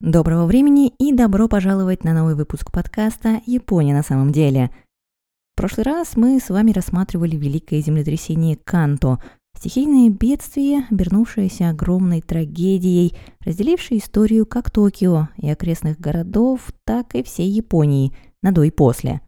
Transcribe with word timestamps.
Доброго 0.00 0.46
времени 0.46 0.92
и 1.00 1.12
добро 1.12 1.48
пожаловать 1.48 2.04
на 2.04 2.14
новый 2.14 2.36
выпуск 2.36 2.70
подкаста 2.70 3.42
«Япония 3.46 3.92
на 3.92 4.04
самом 4.04 4.30
деле». 4.30 4.70
В 5.54 5.56
прошлый 5.56 5.84
раз 5.84 6.16
мы 6.16 6.38
с 6.38 6.50
вами 6.50 6.70
рассматривали 6.70 7.34
великое 7.34 7.80
землетрясение 7.80 8.56
Канто, 8.62 9.18
стихийное 9.56 10.08
бедствие, 10.08 10.86
обернувшееся 10.88 11.70
огромной 11.70 12.20
трагедией, 12.20 13.16
разделившее 13.40 13.98
историю 13.98 14.46
как 14.46 14.70
Токио 14.70 15.30
и 15.36 15.50
окрестных 15.50 15.98
городов, 15.98 16.72
так 16.84 17.16
и 17.16 17.24
всей 17.24 17.50
Японии 17.50 18.12
на 18.40 18.52
до 18.52 18.62
и 18.62 18.70
после. 18.70 19.20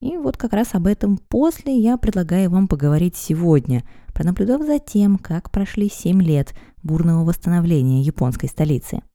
И 0.00 0.16
вот 0.16 0.38
как 0.38 0.54
раз 0.54 0.74
об 0.74 0.86
этом 0.86 1.18
после 1.18 1.78
я 1.78 1.98
предлагаю 1.98 2.48
вам 2.48 2.66
поговорить 2.66 3.16
сегодня, 3.16 3.84
пронаблюдав 4.14 4.62
за 4.62 4.78
тем, 4.78 5.18
как 5.18 5.50
прошли 5.50 5.90
7 5.90 6.22
лет 6.22 6.54
бурного 6.82 7.26
восстановления 7.26 8.00
японской 8.00 8.46
столицы– 8.46 9.02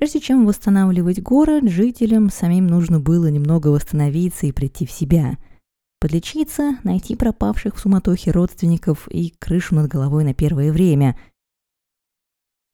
Прежде 0.00 0.18
чем 0.18 0.46
восстанавливать 0.46 1.22
город, 1.22 1.68
жителям 1.68 2.30
самим 2.30 2.66
нужно 2.66 3.00
было 3.00 3.26
немного 3.26 3.68
восстановиться 3.68 4.46
и 4.46 4.52
прийти 4.52 4.86
в 4.86 4.90
себя. 4.90 5.36
Подлечиться, 6.00 6.78
найти 6.84 7.16
пропавших 7.16 7.76
в 7.76 7.80
суматохе 7.80 8.30
родственников 8.30 9.08
и 9.08 9.34
крышу 9.38 9.74
над 9.74 9.90
головой 9.90 10.24
на 10.24 10.32
первое 10.32 10.72
время. 10.72 11.18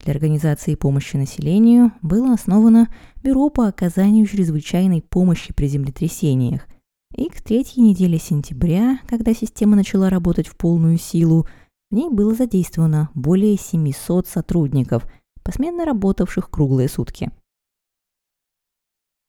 Для 0.05 0.13
организации 0.13 0.77
помощи 0.77 1.17
населению 1.17 1.91
было 2.01 2.33
основано 2.33 2.95
Бюро 3.25 3.51
по 3.51 3.67
оказанию 3.67 4.25
чрезвычайной 4.25 5.03
помощи 5.03 5.53
при 5.53 5.67
землетрясениях. 5.67 6.69
И 7.17 7.29
к 7.29 7.43
третьей 7.43 7.83
неделе 7.83 8.21
сентября, 8.21 9.01
когда 9.09 9.35
система 9.35 9.75
начала 9.75 10.11
работать 10.11 10.47
в 10.47 10.57
полную 10.57 10.97
силу, 10.97 11.49
в 11.91 11.95
ней 11.97 12.09
было 12.09 12.35
задействовано 12.35 13.11
более 13.15 13.57
700 13.57 14.29
сотрудников– 14.29 15.11
посменно 15.47 15.85
работавших 15.85 16.51
круглые 16.51 16.89
сутки. 16.89 17.31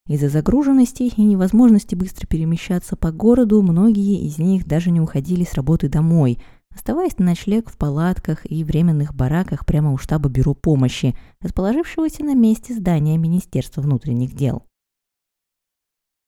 Из-за 0.07 0.29
загруженности 0.29 1.03
и 1.03 1.21
невозможности 1.21 1.93
быстро 1.93 2.25
перемещаться 2.25 2.95
по 2.95 3.11
городу, 3.11 3.61
многие 3.61 4.25
из 4.25 4.39
них 4.39 4.65
даже 4.65 4.89
не 4.89 4.99
уходили 4.99 5.43
с 5.43 5.53
работы 5.53 5.89
домой, 5.89 6.39
оставаясь 6.73 7.19
на 7.19 7.25
ночлег 7.25 7.69
в 7.69 7.77
палатках 7.77 8.49
и 8.49 8.63
временных 8.63 9.13
бараках 9.13 9.63
прямо 9.63 9.93
у 9.93 9.97
штаба 9.97 10.27
Бюро 10.27 10.55
помощи, 10.55 11.15
расположившегося 11.39 12.23
на 12.23 12.33
месте 12.33 12.73
здания 12.73 13.17
Министерства 13.17 13.81
внутренних 13.81 14.33
дел. 14.33 14.63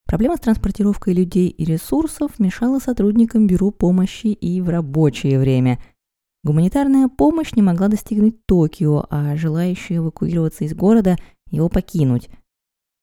Проблема 0.05 0.37
с 0.37 0.41
транспортировкой 0.41 1.15
людей 1.15 1.47
и 1.47 1.65
ресурсов 1.65 2.37
мешала 2.37 2.77
сотрудникам 2.77 3.47
Бюро 3.47 3.71
помощи 3.71 4.27
и 4.27 4.61
в 4.61 4.69
рабочее 4.69 5.39
время– 5.39 5.81
Гуманитарная 6.43 7.09
помощь 7.09 7.53
не 7.53 7.61
могла 7.61 7.89
достигнуть 7.89 8.45
Токио, 8.45 9.05
а 9.09 9.35
желающие 9.35 9.97
эвакуироваться 9.97 10.63
из 10.63 10.73
города 10.73 11.17
его 11.51 11.67
покинуть. 11.67 12.29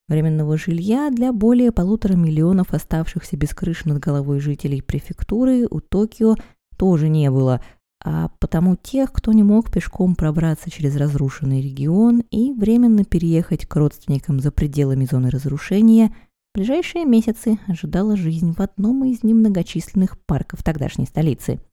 Временного 0.08 0.56
жилья 0.56 1.10
для 1.10 1.32
более 1.32 1.70
полутора 1.70 2.14
миллионов 2.14 2.72
оставшихся 2.72 3.36
без 3.36 3.50
крыши 3.50 3.88
над 3.88 3.98
головой 3.98 4.40
жителей 4.40 4.80
префектуры 4.80 5.66
у 5.68 5.80
Токио 5.80 6.36
тоже 6.78 7.08
не 7.08 7.30
было, 7.30 7.60
а 8.02 8.30
потому 8.38 8.76
тех, 8.76 9.12
кто 9.12 9.32
не 9.32 9.42
мог 9.42 9.70
пешком 9.70 10.14
пробраться 10.14 10.70
через 10.70 10.96
разрушенный 10.96 11.60
регион 11.60 12.20
и 12.30 12.52
временно 12.52 13.04
переехать 13.04 13.66
к 13.66 13.76
родственникам 13.76 14.40
за 14.40 14.50
пределами 14.50 15.04
зоны 15.04 15.28
разрушения, 15.28 16.14
в 16.54 16.58
ближайшие 16.58 17.04
месяцы 17.04 17.58
ожидала 17.66 18.16
жизнь 18.16 18.54
в 18.54 18.60
одном 18.60 19.04
из 19.04 19.22
немногочисленных 19.24 20.18
парков 20.24 20.62
тогдашней 20.62 21.04
столицы– 21.04 21.60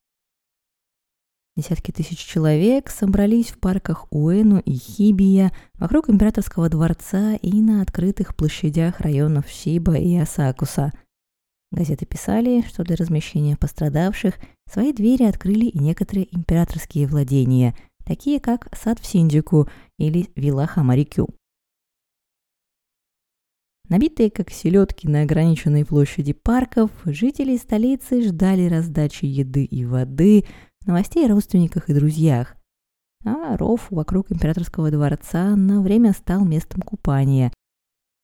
Десятки 1.55 1.91
тысяч 1.91 2.17
человек 2.17 2.89
собрались 2.89 3.51
в 3.51 3.59
парках 3.59 4.07
Уэну 4.09 4.59
и 4.59 4.73
Хибия, 4.73 5.51
вокруг 5.75 6.09
императорского 6.09 6.67
дворца 6.67 7.35
и 7.35 7.61
на 7.61 7.83
открытых 7.83 8.35
площадях 8.35 9.01
районов 9.01 9.51
Сиба 9.53 9.93
и 9.93 10.15
Асакуса. 10.15 10.91
Газеты 11.71 12.07
писали, 12.07 12.63
что 12.67 12.83
для 12.83 12.95
размещения 12.95 13.55
пострадавших 13.55 14.39
свои 14.67 14.93
двери 14.93 15.23
открыли 15.25 15.65
и 15.65 15.77
некоторые 15.77 16.35
императорские 16.35 17.05
владения, 17.05 17.75
такие 18.03 18.39
как 18.39 18.75
сад 18.75 18.99
в 18.99 19.05
Синдику 19.05 19.69
или 19.99 20.29
вилла 20.35 20.65
Хамарикю. 20.65 21.29
Набитые 23.89 24.31
как 24.31 24.49
селедки 24.49 25.07
на 25.07 25.21
ограниченной 25.21 25.85
площади 25.85 26.33
парков, 26.33 26.89
жители 27.05 27.57
столицы 27.57 28.23
ждали 28.23 28.67
раздачи 28.67 29.25
еды 29.25 29.65
и 29.65 29.85
воды– 29.85 30.45
новостей 30.85 31.25
о 31.25 31.29
родственниках 31.29 31.89
и 31.89 31.93
друзьях. 31.93 32.55
А 33.25 33.55
ров 33.57 33.87
вокруг 33.89 34.31
императорского 34.31 34.91
дворца 34.91 35.55
на 35.55 35.81
время 35.81 36.11
стал 36.13 36.45
местом 36.45 36.81
купания. 36.81 37.53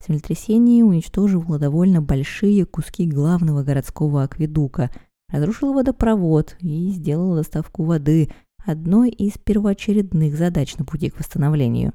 Землетрясение 0.06 0.84
уничтожило 0.84 1.60
довольно 1.60 2.02
большие 2.02 2.66
куски 2.66 3.06
главного 3.08 3.64
городского 3.64 4.24
акведука, 4.24 4.90
разрушило 5.30 5.74
водопровод 5.74 6.56
и 6.60 6.90
сделало 6.90 7.38
доставку 7.38 7.84
воды 7.84 8.30
одной 8.66 9.10
из 9.10 9.38
первоочередных 9.38 10.36
задач 10.36 10.78
на 10.78 10.86
пути 10.86 11.10
к 11.10 11.20
восстановлению. 11.20 11.94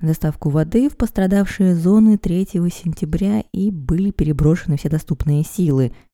Доставку 0.00 0.50
воды 0.50 0.88
в 0.88 0.96
пострадавшие 0.96 1.74
зоны 1.74 2.18
3 2.18 2.46
сентября 2.70 3.44
и 3.52 3.70
были 3.70 4.10
переброшены 4.10 4.76
все 4.76 4.88
доступные 4.88 5.42
силы– 5.44 5.94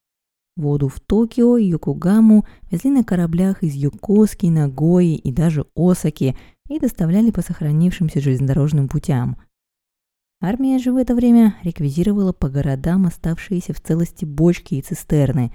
Воду 0.56 0.88
в 0.88 1.00
Токио 1.00 1.56
и 1.56 1.66
Йокогаму 1.66 2.44
везли 2.70 2.90
на 2.90 3.04
кораблях 3.04 3.62
из 3.62 3.74
Йокоски, 3.74 4.46
Нагои 4.46 5.14
и 5.14 5.32
даже 5.32 5.66
Осаки 5.74 6.36
и 6.68 6.78
доставляли 6.78 7.30
по 7.30 7.40
сохранившимся 7.40 8.20
железнодорожным 8.20 8.88
путям. 8.88 9.36
Армия 10.42 10.78
же 10.78 10.92
в 10.92 10.96
это 10.96 11.14
время 11.14 11.56
реквизировала 11.62 12.32
по 12.32 12.48
городам 12.48 13.06
оставшиеся 13.06 13.74
в 13.74 13.80
целости 13.80 14.24
бочки 14.24 14.74
и 14.74 14.82
цистерны. 14.82 15.52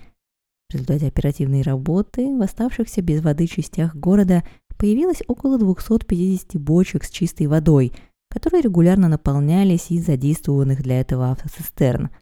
В 0.69 0.73
результате 0.73 1.07
оперативной 1.07 1.61
работы 1.61 2.35
в 2.35 2.41
оставшихся 2.41 3.01
без 3.01 3.21
воды 3.21 3.47
частях 3.47 3.95
города 3.95 4.43
появилось 4.77 5.21
около 5.27 5.57
250 5.57 6.55
бочек 6.61 7.03
с 7.03 7.09
чистой 7.09 7.47
водой, 7.47 7.93
которые 8.29 8.61
регулярно 8.61 9.07
наполнялись 9.07 9.91
из 9.91 10.05
задействованных 10.05 10.81
для 10.81 10.99
этого 10.99 11.31
автоцистерн– 11.31 12.09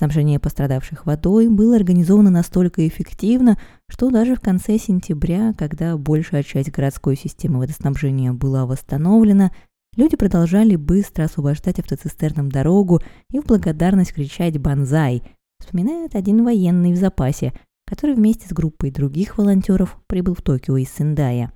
Снабжение 0.00 0.40
пострадавших 0.40 1.04
водой 1.04 1.50
было 1.50 1.76
организовано 1.76 2.30
настолько 2.30 2.88
эффективно, 2.88 3.58
что 3.86 4.08
даже 4.08 4.34
в 4.34 4.40
конце 4.40 4.78
сентября, 4.78 5.52
когда 5.52 5.94
большая 5.98 6.42
часть 6.42 6.70
городской 6.70 7.16
системы 7.16 7.58
водоснабжения 7.58 8.32
была 8.32 8.64
восстановлена, 8.64 9.52
люди 9.96 10.16
продолжали 10.16 10.76
быстро 10.76 11.24
освобождать 11.24 11.80
автоцистернам 11.80 12.50
дорогу 12.50 13.02
и 13.30 13.40
в 13.40 13.44
благодарность 13.44 14.14
кричать 14.14 14.56
«Бонзай», 14.56 15.22
вспоминает 15.58 16.14
один 16.14 16.44
военный 16.44 16.94
в 16.94 16.96
запасе, 16.96 17.52
который 17.86 18.14
вместе 18.14 18.48
с 18.48 18.54
группой 18.54 18.90
других 18.90 19.36
волонтеров 19.36 19.98
прибыл 20.06 20.34
в 20.34 20.40
Токио 20.40 20.78
из 20.78 20.88
Сендая. 20.88 21.52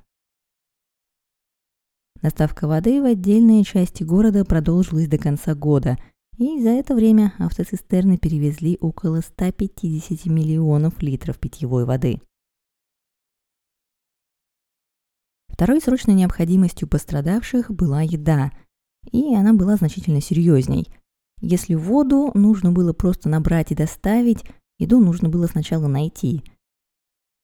Доставка 2.20 2.68
воды 2.68 3.00
в 3.00 3.06
отдельные 3.06 3.64
части 3.64 4.02
города 4.02 4.44
продолжилась 4.44 5.08
до 5.08 5.16
конца 5.16 5.54
года– 5.54 5.96
и 6.38 6.60
за 6.60 6.70
это 6.70 6.94
время 6.94 7.32
автоцистерны 7.38 8.18
перевезли 8.18 8.76
около 8.80 9.20
150 9.20 10.26
миллионов 10.26 11.00
литров 11.02 11.38
питьевой 11.38 11.84
воды. 11.84 12.20
Второй 15.48 15.80
срочной 15.80 16.14
необходимостью 16.14 16.88
пострадавших 16.88 17.70
была 17.70 18.02
еда, 18.02 18.50
и 19.12 19.34
она 19.34 19.54
была 19.54 19.76
значительно 19.76 20.20
серьезней. 20.20 20.88
Если 21.40 21.74
воду 21.74 22.32
нужно 22.34 22.72
было 22.72 22.92
просто 22.92 23.28
набрать 23.28 23.70
и 23.70 23.76
доставить, 23.76 24.44
еду 24.78 24.98
нужно 24.98 25.28
было 25.28 25.46
сначала 25.46 25.86
найти. 25.86 26.42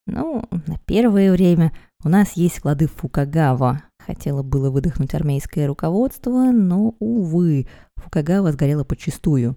Ну, 0.07 0.45
на 0.51 0.79
первое 0.87 1.33
время 1.33 1.73
у 2.03 2.09
нас 2.09 2.33
есть 2.33 2.57
склады 2.57 2.87
Фукагава. 2.87 3.83
Хотела 4.05 4.43
было 4.43 4.71
выдохнуть 4.71 5.15
армейское 5.15 5.67
руководство, 5.67 6.51
но, 6.51 6.95
увы, 6.99 7.69
Фукагава 7.97 8.53
сгорела 8.53 8.85
подчистую. 8.85 9.57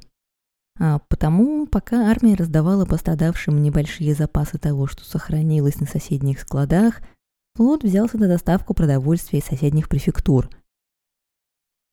А 0.79 0.99
потому, 1.07 1.67
пока 1.67 2.09
армия 2.09 2.35
раздавала 2.35 2.85
пострадавшим 2.85 3.61
небольшие 3.61 4.13
запасы 4.15 4.57
того, 4.57 4.87
что 4.87 5.05
сохранилось 5.05 5.79
на 5.79 5.85
соседних 5.85 6.39
складах, 6.39 7.01
флот 7.55 7.83
взялся 7.83 8.17
на 8.17 8.27
доставку 8.27 8.73
продовольствия 8.73 9.39
из 9.39 9.45
соседних 9.45 9.87
префектур. 9.87 10.49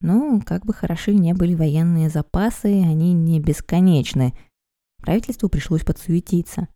Но, 0.00 0.40
как 0.44 0.64
бы 0.64 0.72
хороши 0.72 1.14
не 1.14 1.34
были 1.34 1.54
военные 1.54 2.08
запасы, 2.08 2.82
они 2.82 3.12
не 3.12 3.38
бесконечны. 3.38 4.32
Правительству 5.02 5.48
пришлось 5.50 5.84
подсуетиться. 5.84 6.68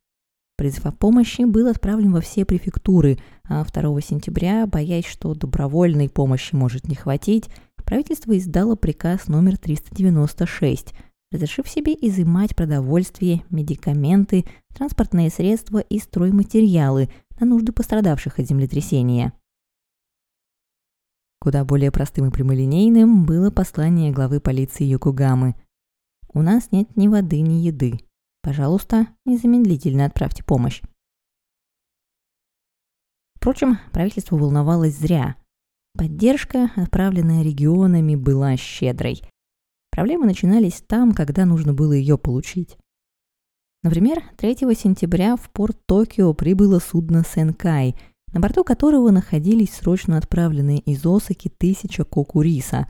Призыв 0.57 0.87
о 0.87 0.93
помощи 0.93 1.43
был 1.43 1.67
отправлен 1.67 2.13
во 2.13 2.21
все 2.21 2.45
префектуры, 2.45 3.19
а 3.49 3.65
2 3.65 4.01
сентября, 4.01 4.67
боясь, 4.67 5.07
что 5.07 5.35
добровольной 5.35 6.09
помощи 6.09 6.55
может 6.55 6.87
не 6.87 6.95
хватить, 6.95 7.51
правительство 7.85 8.37
издало 8.39 8.77
приказ 8.77 9.27
номер 9.27 9.59
396, 9.59 10.95
разрешив 11.33 11.69
себе 11.69 11.93
изымать 11.93 12.55
продовольствие, 12.55 13.43
медикаменты, 13.51 14.45
транспортные 14.73 15.31
средства 15.31 15.79
и 15.79 15.99
стройматериалы 15.99 17.11
на 17.41 17.47
нужды 17.47 17.73
пострадавших 17.73 18.39
от 18.39 18.47
землетрясения. 18.47 19.33
Куда 21.41 21.65
более 21.65 21.91
простым 21.91 22.29
и 22.29 22.31
прямолинейным 22.31 23.27
было 23.27 23.51
послание 23.51 24.13
главы 24.13 24.41
полиции 24.41 24.85
Йокогамы. 24.85 25.57
«У 26.33 26.41
нас 26.43 26.71
нет 26.71 26.97
ни 26.97 27.09
воды, 27.09 27.41
ни 27.41 27.55
еды. 27.55 27.99
Пожалуйста, 28.45 29.09
незамедлительно 29.25 30.05
отправьте 30.05 30.45
помощь». 30.45 30.83
Впрочем, 33.37 33.79
правительство 33.91 34.37
волновалось 34.37 34.97
зря. 34.97 35.37
Поддержка, 35.97 36.71
отправленная 36.77 37.43
регионами, 37.43 38.17
была 38.17 38.57
щедрой. 38.57 39.23
Проблемы 39.91 40.27
начинались 40.27 40.83
там, 40.87 41.13
когда 41.13 41.47
нужно 41.47 41.73
было 41.73 41.93
ее 41.93 42.19
получить. 42.19 42.77
Например, 43.83 44.23
3 44.37 44.57
сентября 44.75 45.37
в 45.37 45.51
порт 45.51 45.79
Токио 45.87 46.33
прибыло 46.35 46.81
судно 46.81 47.23
«Сенкай», 47.25 47.97
на 48.33 48.41
борту 48.41 48.65
которого 48.65 49.11
находились 49.11 49.75
срочно 49.75 50.19
отправленные 50.19 50.81
из 50.81 51.07
Осаки 51.07 51.49
тысяча 51.49 52.05
кокуриса. 52.05 52.89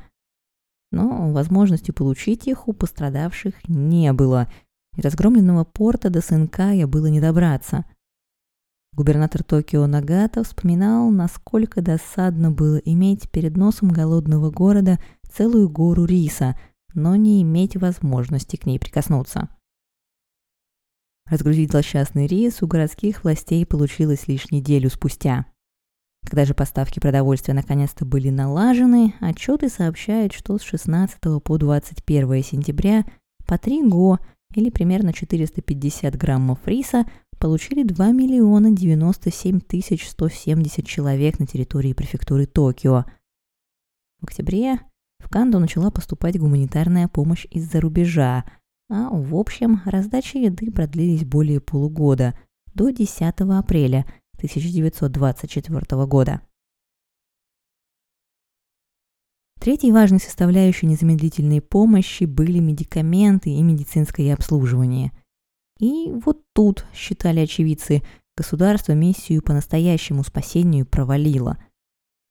Но 0.91 1.33
возможности 1.33 1.91
получить 1.91 2.47
их 2.47 2.67
у 2.69 2.73
пострадавших 2.73 3.69
не 3.69 4.13
было, 4.13 4.49
и 4.97 5.01
разгромленного 5.01 5.65
порта 5.65 6.11
до 6.11 6.23
Сенкая 6.23 6.87
было 6.87 7.07
не 7.07 7.21
добраться. 7.21 7.85
Губернатор 8.93 9.43
Токио 9.43 9.87
Нагата 9.87 10.45
вспоминал, 10.45 11.11
насколько 11.11 11.83
досадно 11.83 12.53
было 12.53 12.77
иметь 12.77 13.29
перед 13.29 13.57
носом 13.57 13.89
голодного 13.89 14.51
города 14.51 15.01
целую 15.29 15.69
гору 15.69 16.05
риса, 16.05 16.57
но 16.95 17.17
не 17.17 17.43
иметь 17.43 17.77
возможности 17.77 18.55
к 18.55 18.67
ней 18.67 18.79
прикоснуться. 18.79 19.49
Разгрузить 21.29 21.73
злосчастный 21.73 22.27
рис 22.27 22.63
у 22.63 22.69
городских 22.69 23.25
властей 23.25 23.67
получилось 23.67 24.29
лишь 24.29 24.51
неделю 24.51 24.91
спустя. 24.91 25.47
Когда 26.25 26.45
же 26.45 26.55
поставки 26.55 27.01
продовольствия 27.01 27.55
наконец-то 27.55 28.05
были 28.05 28.31
налажены, 28.31 29.15
отчеты 29.21 29.69
сообщают, 29.69 30.33
что 30.33 30.57
с 30.59 30.63
16 30.63 31.43
по 31.43 31.59
21 31.59 32.43
сентября 32.45 33.05
по 33.47 33.59
3 33.59 33.89
го 33.89 34.21
или 34.55 34.71
примерно 34.71 35.13
450 35.13 36.17
граммов 36.17 36.59
риса 36.67 37.05
получили 37.39 37.83
2 37.83 38.13
миллиона 38.13 38.71
97 38.71 39.61
тысяч 39.61 40.09
170 40.09 40.87
человек 40.87 41.39
на 41.39 41.47
территории 41.47 41.93
префектуры 41.93 42.47
Токио. 42.47 43.05
В 44.21 44.25
октябре 44.25 44.81
в 45.19 45.29
Канду 45.29 45.59
начала 45.59 45.91
поступать 45.91 46.39
гуманитарная 46.39 47.09
помощь 47.09 47.47
из-за 47.51 47.81
рубежа, 47.81 48.45
а 48.91 49.11
в 49.11 49.35
общем 49.37 49.81
раздача 49.85 50.39
еды 50.39 50.71
продлились 50.71 51.25
более 51.25 51.61
полугода, 51.61 52.39
до 52.75 52.91
10 52.91 53.21
апреля 53.41 54.07
1924 54.37 56.07
года. 56.07 56.41
Третьей 59.61 59.93
важной 59.93 60.21
составляющей 60.21 60.87
незамедлительной 60.87 61.63
помощи 61.63 62.25
были 62.25 62.59
медикаменты 62.59 63.51
и 63.51 63.63
медицинское 63.63 64.35
обслуживание. 64.35 65.13
И 65.79 66.11
вот 66.11 66.43
тут, 66.53 66.85
считали 66.93 67.41
очевидцы, 67.41 68.03
государство 68.37 68.93
миссию 68.93 69.43
по 69.43 69.53
настоящему 69.53 70.23
спасению 70.23 70.87
провалило. 70.87 71.57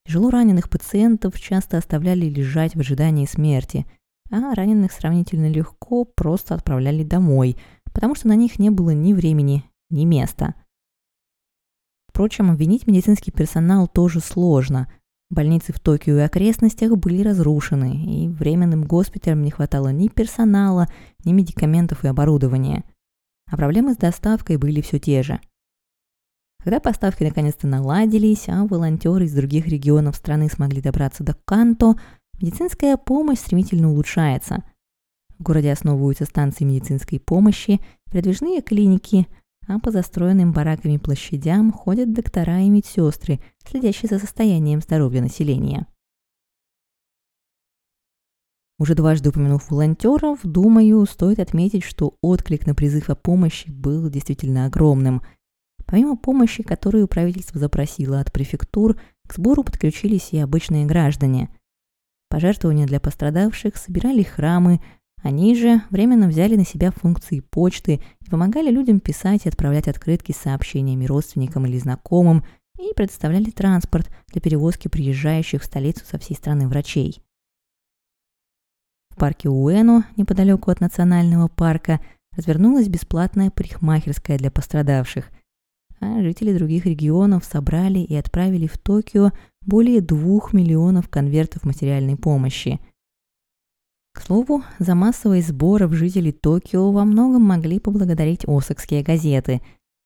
Тяжело 0.05 0.29
раненых 0.29 0.69
пациентов 0.69 1.39
часто 1.39 1.77
оставляли 1.77 2.25
лежать 2.27 2.75
в 2.75 2.81
ожидании 2.81 3.25
смерти, 3.25 3.87
а 4.29 4.53
раненых 4.53 4.91
сравнительно 4.91 5.49
легко 5.49 6.03
просто 6.03 6.55
отправляли 6.55 7.03
домой, 7.03 7.57
потому 7.93 8.15
что 8.15 8.27
на 8.27 8.35
них 8.35 8.59
не 8.59 8.69
было 8.69 8.91
ни 8.91 9.13
времени, 9.13 9.63
ни 9.89 10.05
места. 10.05 10.55
Впрочем, 12.09 12.51
обвинить 12.51 12.85
медицинский 12.85 13.31
персонал 13.31 13.87
тоже 13.87 14.19
сложно– 14.19 14.87
Больницы 15.33 15.73
в 15.73 15.79
Токио 15.79 16.17
и 16.17 16.21
окрестностях 16.21 16.95
были 16.95 17.23
разрушены, 17.23 17.95
и 18.05 18.27
временным 18.27 18.83
госпиталям 18.83 19.41
не 19.41 19.49
хватало 19.49 19.87
ни 19.87 20.07
персонала, 20.07 20.87
ни 21.25 21.33
медикаментов 21.33 22.05
и 22.05 22.07
оборудования. 22.07 22.83
А 23.49 23.57
проблемы 23.57 23.95
с 23.95 23.97
доставкой 23.97 24.57
были 24.57 24.81
все 24.81 24.99
те 24.99 25.23
же. 25.23 25.41
Когда 26.63 26.79
поставки 26.79 27.23
наконец-то 27.23 27.65
наладились, 27.65 28.47
а 28.47 28.67
волонтеры 28.67 29.25
из 29.25 29.33
других 29.33 29.65
регионов 29.65 30.17
страны 30.17 30.49
смогли 30.49 30.83
добраться 30.83 31.23
до 31.23 31.35
Канто, 31.45 31.95
медицинская 32.39 32.95
помощь 32.95 33.39
стремительно 33.39 33.89
улучшается. 33.89 34.63
В 35.39 35.41
городе 35.41 35.71
основываются 35.71 36.25
станции 36.25 36.63
медицинской 36.63 37.19
помощи, 37.19 37.81
передвижные 38.11 38.61
клиники– 38.61 39.27
а 39.67 39.79
по 39.79 39.91
застроенным 39.91 40.51
бараками 40.51 40.97
площадям 40.97 41.71
ходят 41.71 42.13
доктора 42.13 42.61
и 42.61 42.69
медсестры, 42.69 43.39
следящие 43.65 44.09
за 44.09 44.19
состоянием 44.19 44.81
здоровья 44.81 45.21
населения. 45.21 45.87
Уже 48.79 48.95
дважды 48.95 49.29
упомянув 49.29 49.69
волонтеров, 49.69 50.39
думаю, 50.43 51.05
стоит 51.05 51.39
отметить, 51.39 51.83
что 51.83 52.17
отклик 52.21 52.65
на 52.65 52.75
призыв 52.75 53.09
о 53.09 53.15
помощи 53.15 53.69
был 53.69 54.09
действительно 54.09 54.65
огромным. 54.65 55.21
Помимо 55.85 56.17
помощи, 56.17 56.63
которую 56.63 57.07
правительство 57.07 57.59
запросило 57.59 58.19
от 58.19 58.33
префектур, 58.33 58.99
к 59.27 59.33
сбору 59.35 59.63
подключились 59.63 60.29
и 60.31 60.39
обычные 60.39 60.85
граждане. 60.85 61.49
Пожертвования 62.29 62.87
для 62.87 62.99
пострадавших 62.99 63.77
собирали 63.77 64.23
храмы, 64.23 64.81
они 65.23 65.55
же 65.55 65.81
временно 65.89 66.27
взяли 66.27 66.57
на 66.57 66.65
себя 66.65 66.91
функции 66.91 67.39
почты 67.39 68.01
и 68.19 68.29
помогали 68.29 68.69
людям 68.69 68.99
писать 68.99 69.45
и 69.45 69.49
отправлять 69.49 69.87
открытки 69.87 70.33
с 70.33 70.37
сообщениями 70.37 71.05
родственникам 71.05 71.65
или 71.65 71.79
знакомым 71.79 72.43
и 72.77 72.93
предоставляли 72.93 73.49
транспорт 73.49 74.11
для 74.27 74.41
перевозки 74.41 74.89
приезжающих 74.89 75.61
в 75.61 75.65
столицу 75.65 76.05
со 76.05 76.19
всей 76.19 76.35
страны 76.35 76.67
врачей. 76.67 77.21
В 79.11 79.15
парке 79.15 79.47
Уэну, 79.47 80.03
неподалеку 80.17 80.71
от 80.71 80.81
национального 80.81 81.47
парка, 81.47 82.01
развернулась 82.35 82.89
бесплатная 82.89 83.49
парикмахерская 83.49 84.37
для 84.37 84.51
пострадавших, 84.51 85.31
а 86.01 86.21
жители 86.21 86.53
других 86.53 86.85
регионов 86.85 87.45
собрали 87.45 87.99
и 87.99 88.13
отправили 88.15 88.67
в 88.67 88.77
Токио 88.77 89.31
более 89.61 90.01
двух 90.01 90.51
миллионов 90.51 91.07
конвертов 91.07 91.63
материальной 91.63 92.17
помощи– 92.17 92.81
к 94.13 94.21
слову, 94.21 94.63
за 94.79 94.95
массовые 94.95 95.41
сборы 95.41 95.91
жителей 95.93 96.31
Токио 96.31 96.91
во 96.91 97.03
многом 97.03 97.41
могли 97.41 97.79
поблагодарить 97.79 98.45
осакские 98.47 99.03
газеты. 99.03 99.61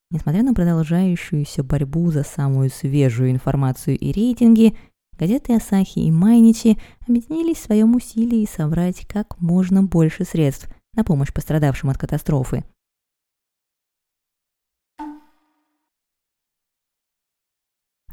Несмотря 0.10 0.44
на 0.44 0.54
продолжающуюся 0.54 1.64
борьбу 1.64 2.10
за 2.12 2.24
самую 2.24 2.70
свежую 2.70 3.32
информацию 3.32 3.98
и 3.98 4.12
рейтинги, 4.14 4.78
газеты 5.20 5.54
Асахи 5.54 6.00
и 6.00 6.12
Майничи 6.12 6.78
объединились 7.06 7.58
в 7.58 7.66
своем 7.66 7.96
усилии 7.96 8.48
собрать 8.50 9.06
как 9.08 9.40
можно 9.42 9.84
больше 9.84 10.24
средств 10.24 10.70
на 10.94 11.04
помощь 11.04 11.34
пострадавшим 11.34 11.90
от 11.90 11.98
катастрофы. 11.98 12.64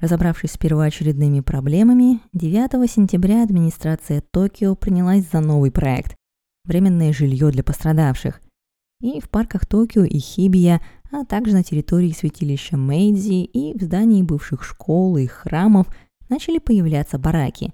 Разобравшись 0.05 0.51
с 0.51 0.59
первоочередными 0.59 1.41
проблемами, 1.41 2.21
9 2.35 2.91
сентября 2.91 3.43
администрация 3.43 4.23
Токио 4.33 4.75
принялась 4.75 5.25
за 5.33 5.41
новый 5.41 5.71
проект– 5.71 6.15
временное 6.67 7.11
жилье 7.15 7.51
для 7.51 7.65
пострадавших. 7.65 8.43
И 9.01 9.19
в 9.19 9.31
парках 9.31 9.65
Токио 9.65 10.05
и 10.05 10.19
Хибия, 10.19 10.83
а 11.11 11.25
также 11.25 11.55
на 11.55 11.63
территории 11.63 12.13
святилища 12.13 12.77
Мэйдзи 12.77 13.45
и 13.45 13.79
в 13.79 13.83
здании 13.83 14.23
бывших 14.23 14.63
школ 14.63 15.17
и 15.17 15.25
храмов 15.25 15.87
начали 16.29 16.59
появляться 16.59 17.19
бараки. 17.19 17.73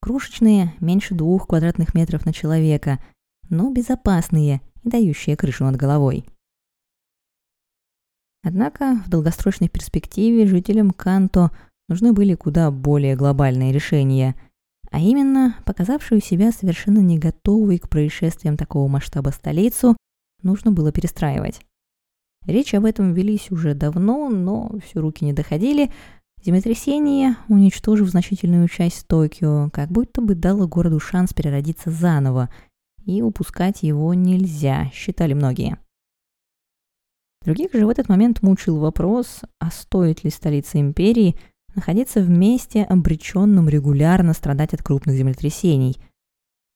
Крошечные, 0.00 0.72
меньше 0.78 1.16
двух 1.16 1.48
квадратных 1.48 1.92
метров 1.94 2.24
на 2.24 2.32
человека, 2.32 3.02
но 3.50 3.72
безопасные 3.72 4.60
и 4.84 4.88
дающие 4.88 5.36
крышу 5.36 5.64
над 5.64 5.74
головой. 5.74 6.24
Однако 8.44 9.00
в 9.06 9.08
долгосрочной 9.08 9.68
перспективе 9.68 10.46
жителям 10.46 10.90
Канто 10.90 11.50
нужны 11.88 12.12
были 12.12 12.34
куда 12.34 12.70
более 12.70 13.16
глобальные 13.16 13.72
решения, 13.72 14.34
а 14.90 14.98
именно 14.98 15.56
показавшую 15.64 16.20
себя 16.20 16.52
совершенно 16.52 16.98
не 16.98 17.18
готовой 17.18 17.78
к 17.78 17.88
происшествиям 17.88 18.56
такого 18.56 18.88
масштаба 18.88 19.30
столицу 19.30 19.96
нужно 20.42 20.72
было 20.72 20.92
перестраивать. 20.92 21.60
Речь 22.44 22.74
об 22.74 22.84
этом 22.84 23.14
велись 23.14 23.50
уже 23.52 23.74
давно, 23.74 24.28
но 24.28 24.72
все 24.84 25.00
руки 25.00 25.24
не 25.24 25.32
доходили. 25.32 25.92
Землетрясение, 26.44 27.36
уничтожив 27.48 28.08
значительную 28.08 28.68
часть 28.68 29.06
Токио, 29.06 29.70
как 29.72 29.90
будто 29.90 30.20
бы 30.20 30.34
дало 30.34 30.66
городу 30.66 30.98
шанс 30.98 31.32
переродиться 31.32 31.90
заново, 31.90 32.50
и 33.04 33.22
упускать 33.22 33.84
его 33.84 34.12
нельзя, 34.14 34.90
считали 34.92 35.34
многие. 35.34 35.78
Других 37.44 37.72
же 37.72 37.86
в 37.86 37.88
этот 37.88 38.08
момент 38.08 38.42
мучил 38.42 38.78
вопрос, 38.78 39.40
а 39.58 39.70
стоит 39.70 40.22
ли 40.22 40.30
столица 40.30 40.78
империи 40.80 41.36
находиться 41.74 42.20
в 42.20 42.28
месте, 42.28 42.84
обреченном 42.84 43.68
регулярно 43.68 44.32
страдать 44.34 44.74
от 44.74 44.82
крупных 44.82 45.16
землетрясений. 45.16 45.96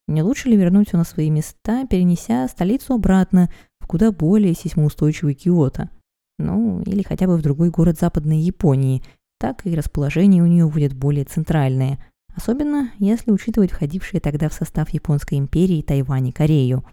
Не 0.08 0.22
лучше 0.22 0.48
ли 0.48 0.56
вернуть 0.56 0.88
все 0.88 0.96
на 0.96 1.04
свои 1.04 1.30
места, 1.30 1.86
перенеся 1.86 2.46
столицу 2.48 2.94
обратно 2.94 3.50
в 3.80 3.86
куда 3.86 4.12
более 4.12 4.54
сейсмоустойчивый 4.54 5.34
Киото? 5.34 5.90
Ну, 6.38 6.82
или 6.82 7.02
хотя 7.02 7.26
бы 7.26 7.36
в 7.36 7.42
другой 7.42 7.70
город 7.70 7.98
Западной 7.98 8.38
Японии, 8.38 9.02
так 9.38 9.66
и 9.66 9.74
расположение 9.74 10.42
у 10.42 10.46
нее 10.46 10.68
будет 10.68 10.94
более 10.94 11.24
центральное, 11.24 11.98
особенно 12.34 12.90
если 12.98 13.30
учитывать 13.30 13.72
входившие 13.72 14.20
тогда 14.20 14.48
в 14.48 14.54
состав 14.54 14.90
Японской 14.90 15.38
империи 15.38 15.82
Тайвань 15.82 16.28
и 16.28 16.32
Корею. 16.32 16.84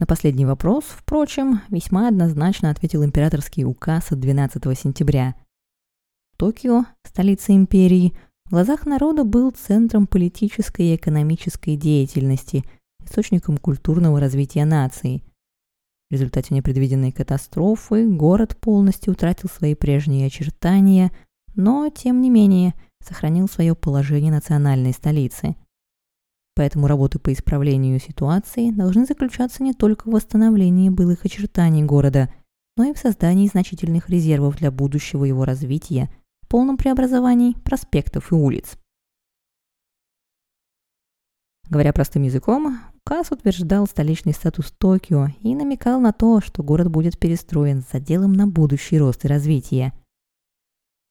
На 0.00 0.06
последний 0.06 0.46
вопрос, 0.46 0.84
впрочем, 0.88 1.60
весьма 1.68 2.08
однозначно 2.08 2.70
ответил 2.70 3.04
императорский 3.04 3.64
указ 3.64 4.10
от 4.12 4.18
12 4.18 4.78
сентября. 4.78 5.34
Токио, 6.38 6.86
столица 7.04 7.52
империи, 7.52 8.14
в 8.46 8.52
глазах 8.52 8.86
народа 8.86 9.24
был 9.24 9.50
центром 9.50 10.06
политической 10.06 10.86
и 10.86 10.96
экономической 10.96 11.76
деятельности, 11.76 12.64
источником 13.04 13.58
культурного 13.58 14.18
развития 14.18 14.64
нации. 14.64 15.22
В 16.08 16.14
результате 16.14 16.54
непредвиденной 16.54 17.12
катастрофы 17.12 18.08
город 18.08 18.56
полностью 18.56 19.12
утратил 19.12 19.50
свои 19.50 19.74
прежние 19.74 20.28
очертания, 20.28 21.12
но, 21.54 21.90
тем 21.90 22.22
не 22.22 22.30
менее, 22.30 22.72
сохранил 23.06 23.48
свое 23.48 23.74
положение 23.74 24.32
национальной 24.32 24.94
столицы– 24.94 25.56
Поэтому 26.54 26.86
работы 26.86 27.18
по 27.18 27.32
исправлению 27.32 28.00
ситуации 28.00 28.70
должны 28.70 29.06
заключаться 29.06 29.62
не 29.62 29.72
только 29.72 30.08
в 30.08 30.12
восстановлении 30.12 30.88
былых 30.88 31.24
очертаний 31.24 31.82
города, 31.82 32.32
но 32.76 32.84
и 32.84 32.92
в 32.92 32.98
создании 32.98 33.48
значительных 33.48 34.08
резервов 34.08 34.56
для 34.56 34.70
будущего 34.70 35.24
его 35.24 35.44
развития, 35.44 36.10
полном 36.48 36.76
преобразовании 36.76 37.54
проспектов 37.64 38.32
и 38.32 38.34
улиц. 38.34 38.76
Говоря 41.68 41.92
простым 41.92 42.24
языком, 42.24 42.80
указ 43.04 43.30
утверждал 43.30 43.86
столичный 43.86 44.32
статус 44.32 44.72
Токио 44.72 45.28
и 45.40 45.54
намекал 45.54 46.00
на 46.00 46.12
то, 46.12 46.40
что 46.40 46.64
город 46.64 46.90
будет 46.90 47.16
перестроен 47.18 47.82
с 47.82 47.92
заделом 47.92 48.32
на 48.32 48.48
будущий 48.48 48.98
рост 48.98 49.24
и 49.24 49.28
развитие. 49.28 49.92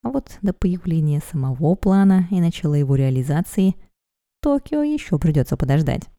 А 0.03 0.09
вот 0.09 0.37
до 0.41 0.53
появления 0.53 1.21
самого 1.31 1.75
плана 1.75 2.27
и 2.29 2.41
начала 2.41 2.75
его 2.75 2.95
реализации– 2.95 3.75
Токио 4.41 4.83
еще 4.83 5.19
придется 5.19 5.57
подождать. 5.57 6.09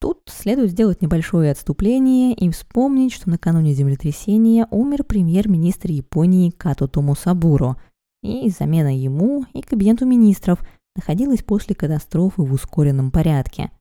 Тут 0.00 0.20
следует 0.26 0.70
сделать 0.70 1.02
небольшое 1.02 1.50
отступление 1.50 2.32
и 2.32 2.48
вспомнить, 2.50 3.12
что 3.12 3.28
накануне 3.28 3.74
землетрясения 3.74 4.68
умер 4.70 5.02
премьер-министр 5.02 5.90
Японии 5.90 6.50
Като 6.50 6.86
Томусабуро, 6.86 7.76
и 8.22 8.48
замена 8.50 8.96
ему 8.96 9.44
и 9.52 9.60
кабинету 9.60 10.06
министров 10.06 10.60
находилась 10.94 11.42
после 11.42 11.74
катастрофы 11.74 12.42
в 12.42 12.52
ускоренном 12.52 13.10
порядке. 13.10 13.72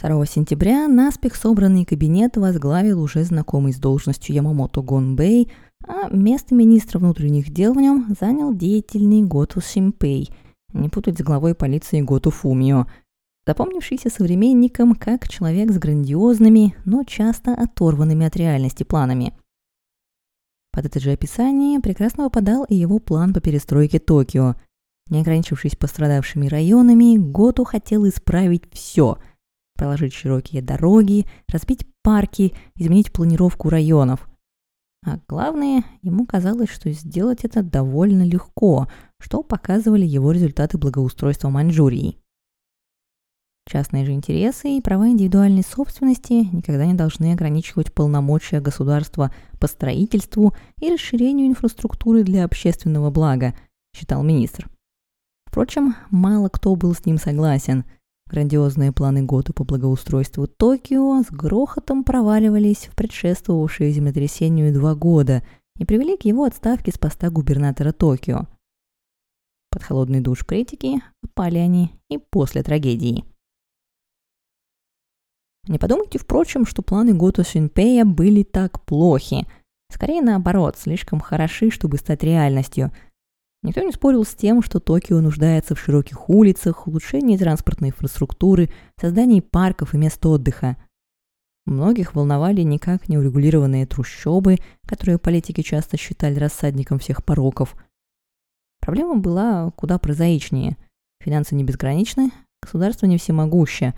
2 0.00 0.26
сентября 0.26 0.86
наспех 0.86 1.34
собранный 1.34 1.84
кабинет 1.84 2.36
возглавил 2.36 3.00
уже 3.02 3.24
знакомый 3.24 3.72
с 3.72 3.76
должностью 3.76 4.34
Ямамото 4.34 4.82
Гонбэй, 4.82 5.50
а 5.86 6.08
место 6.10 6.54
министра 6.54 7.00
внутренних 7.00 7.52
дел 7.52 7.74
в 7.74 7.80
нем 7.80 8.14
занял 8.20 8.54
деятельный 8.54 9.22
Готу 9.22 9.60
Симпей– 9.60 10.30
не 10.74 10.88
путать 10.88 11.18
с 11.18 11.22
главой 11.22 11.54
полиции 11.54 12.00
Готу 12.00 12.30
Фумио, 12.30 12.86
запомнившийся 13.46 14.10
современником 14.10 14.94
как 14.94 15.28
человек 15.28 15.70
с 15.70 15.78
грандиозными, 15.78 16.76
но 16.84 17.04
часто 17.04 17.54
оторванными 17.54 18.26
от 18.26 18.36
реальности 18.36 18.82
планами. 18.82 19.32
Под 20.72 20.86
это 20.86 21.00
же 21.00 21.12
описание 21.12 21.80
прекрасно 21.80 22.24
попадал 22.24 22.64
и 22.64 22.74
его 22.74 22.98
план 22.98 23.32
по 23.32 23.40
перестройке 23.40 24.00
Токио. 24.00 24.56
Не 25.08 25.20
ограничившись 25.20 25.76
пострадавшими 25.76 26.48
районами, 26.48 27.16
Готу 27.16 27.64
хотел 27.64 28.08
исправить 28.08 28.64
все– 28.72 29.18
проложить 29.76 30.14
широкие 30.14 30.62
дороги, 30.62 31.26
разбить 31.48 31.86
парки, 32.02 32.54
изменить 32.76 33.12
планировку 33.12 33.68
районов– 33.68 34.28
а 35.04 35.18
главное, 35.28 35.84
ему 36.02 36.26
казалось, 36.26 36.70
что 36.70 36.90
сделать 36.90 37.44
это 37.44 37.62
довольно 37.62 38.22
легко, 38.22 38.88
что 39.20 39.42
показывали 39.42 40.06
его 40.06 40.32
результаты 40.32 40.78
благоустройства 40.78 41.50
Маньчжурии. 41.50 42.18
Частные 43.66 44.04
же 44.04 44.12
интересы 44.12 44.76
и 44.76 44.80
права 44.80 45.08
индивидуальной 45.08 45.62
собственности 45.62 46.48
никогда 46.54 46.86
не 46.86 46.94
должны 46.94 47.32
ограничивать 47.32 47.92
полномочия 47.92 48.60
государства 48.60 49.32
по 49.58 49.66
строительству 49.66 50.54
и 50.80 50.92
расширению 50.92 51.48
инфраструктуры 51.48 52.24
для 52.24 52.44
общественного 52.44 53.10
блага, 53.10 53.54
считал 53.96 54.22
министр. 54.22 54.68
Впрочем, 55.46 55.96
мало 56.10 56.48
кто 56.48 56.74
был 56.76 56.94
с 56.94 57.04
ним 57.04 57.18
согласен– 57.18 57.84
Грандиозные 58.26 58.90
планы 58.90 59.22
Готу 59.22 59.52
по 59.52 59.64
благоустройству 59.64 60.46
Токио 60.46 61.22
с 61.22 61.30
грохотом 61.30 62.04
проваливались 62.04 62.86
в 62.86 62.96
предшествовавшие 62.96 63.92
землетрясению 63.92 64.72
два 64.72 64.94
года 64.94 65.42
и 65.78 65.84
привели 65.84 66.16
к 66.16 66.24
его 66.24 66.44
отставке 66.44 66.90
с 66.90 66.98
поста 66.98 67.30
губернатора 67.30 67.92
Токио. 67.92 68.46
Под 69.70 69.82
холодный 69.82 70.20
душ 70.20 70.44
критики 70.44 71.02
попали 71.20 71.58
они 71.58 71.92
и 72.08 72.18
после 72.18 72.62
трагедии. 72.62 73.24
Не 75.66 75.78
подумайте, 75.78 76.18
впрочем, 76.18 76.66
что 76.66 76.82
планы 76.82 77.14
Готу 77.14 77.42
Синпея 77.42 78.04
были 78.04 78.42
так 78.42 78.84
плохи. 78.84 79.46
Скорее 79.90 80.22
наоборот, 80.22 80.76
слишком 80.78 81.20
хороши, 81.20 81.70
чтобы 81.70 81.98
стать 81.98 82.22
реальностью– 82.22 82.90
Никто 83.64 83.80
не 83.80 83.92
спорил 83.92 84.24
с 84.24 84.34
тем, 84.34 84.62
что 84.62 84.78
Токио 84.78 85.22
нуждается 85.22 85.74
в 85.74 85.80
широких 85.80 86.28
улицах, 86.28 86.86
улучшении 86.86 87.38
транспортной 87.38 87.88
инфраструктуры, 87.88 88.68
создании 89.00 89.40
парков 89.40 89.94
и 89.94 89.96
мест 89.96 90.24
отдыха. 90.26 90.76
Многих 91.64 92.14
волновали 92.14 92.60
никак 92.60 93.08
не 93.08 93.16
урегулированные 93.16 93.86
трущобы, 93.86 94.58
которые 94.86 95.16
политики 95.16 95.62
часто 95.62 95.96
считали 95.96 96.38
рассадником 96.38 96.98
всех 96.98 97.24
пороков. 97.24 97.74
Проблема 98.82 99.16
была 99.16 99.70
куда 99.70 99.98
прозаичнее. 99.98 100.76
Финансы 101.22 101.54
не 101.54 101.64
безграничны, 101.64 102.32
государство 102.62 103.06
не 103.06 103.16
всемогуще, 103.16 103.94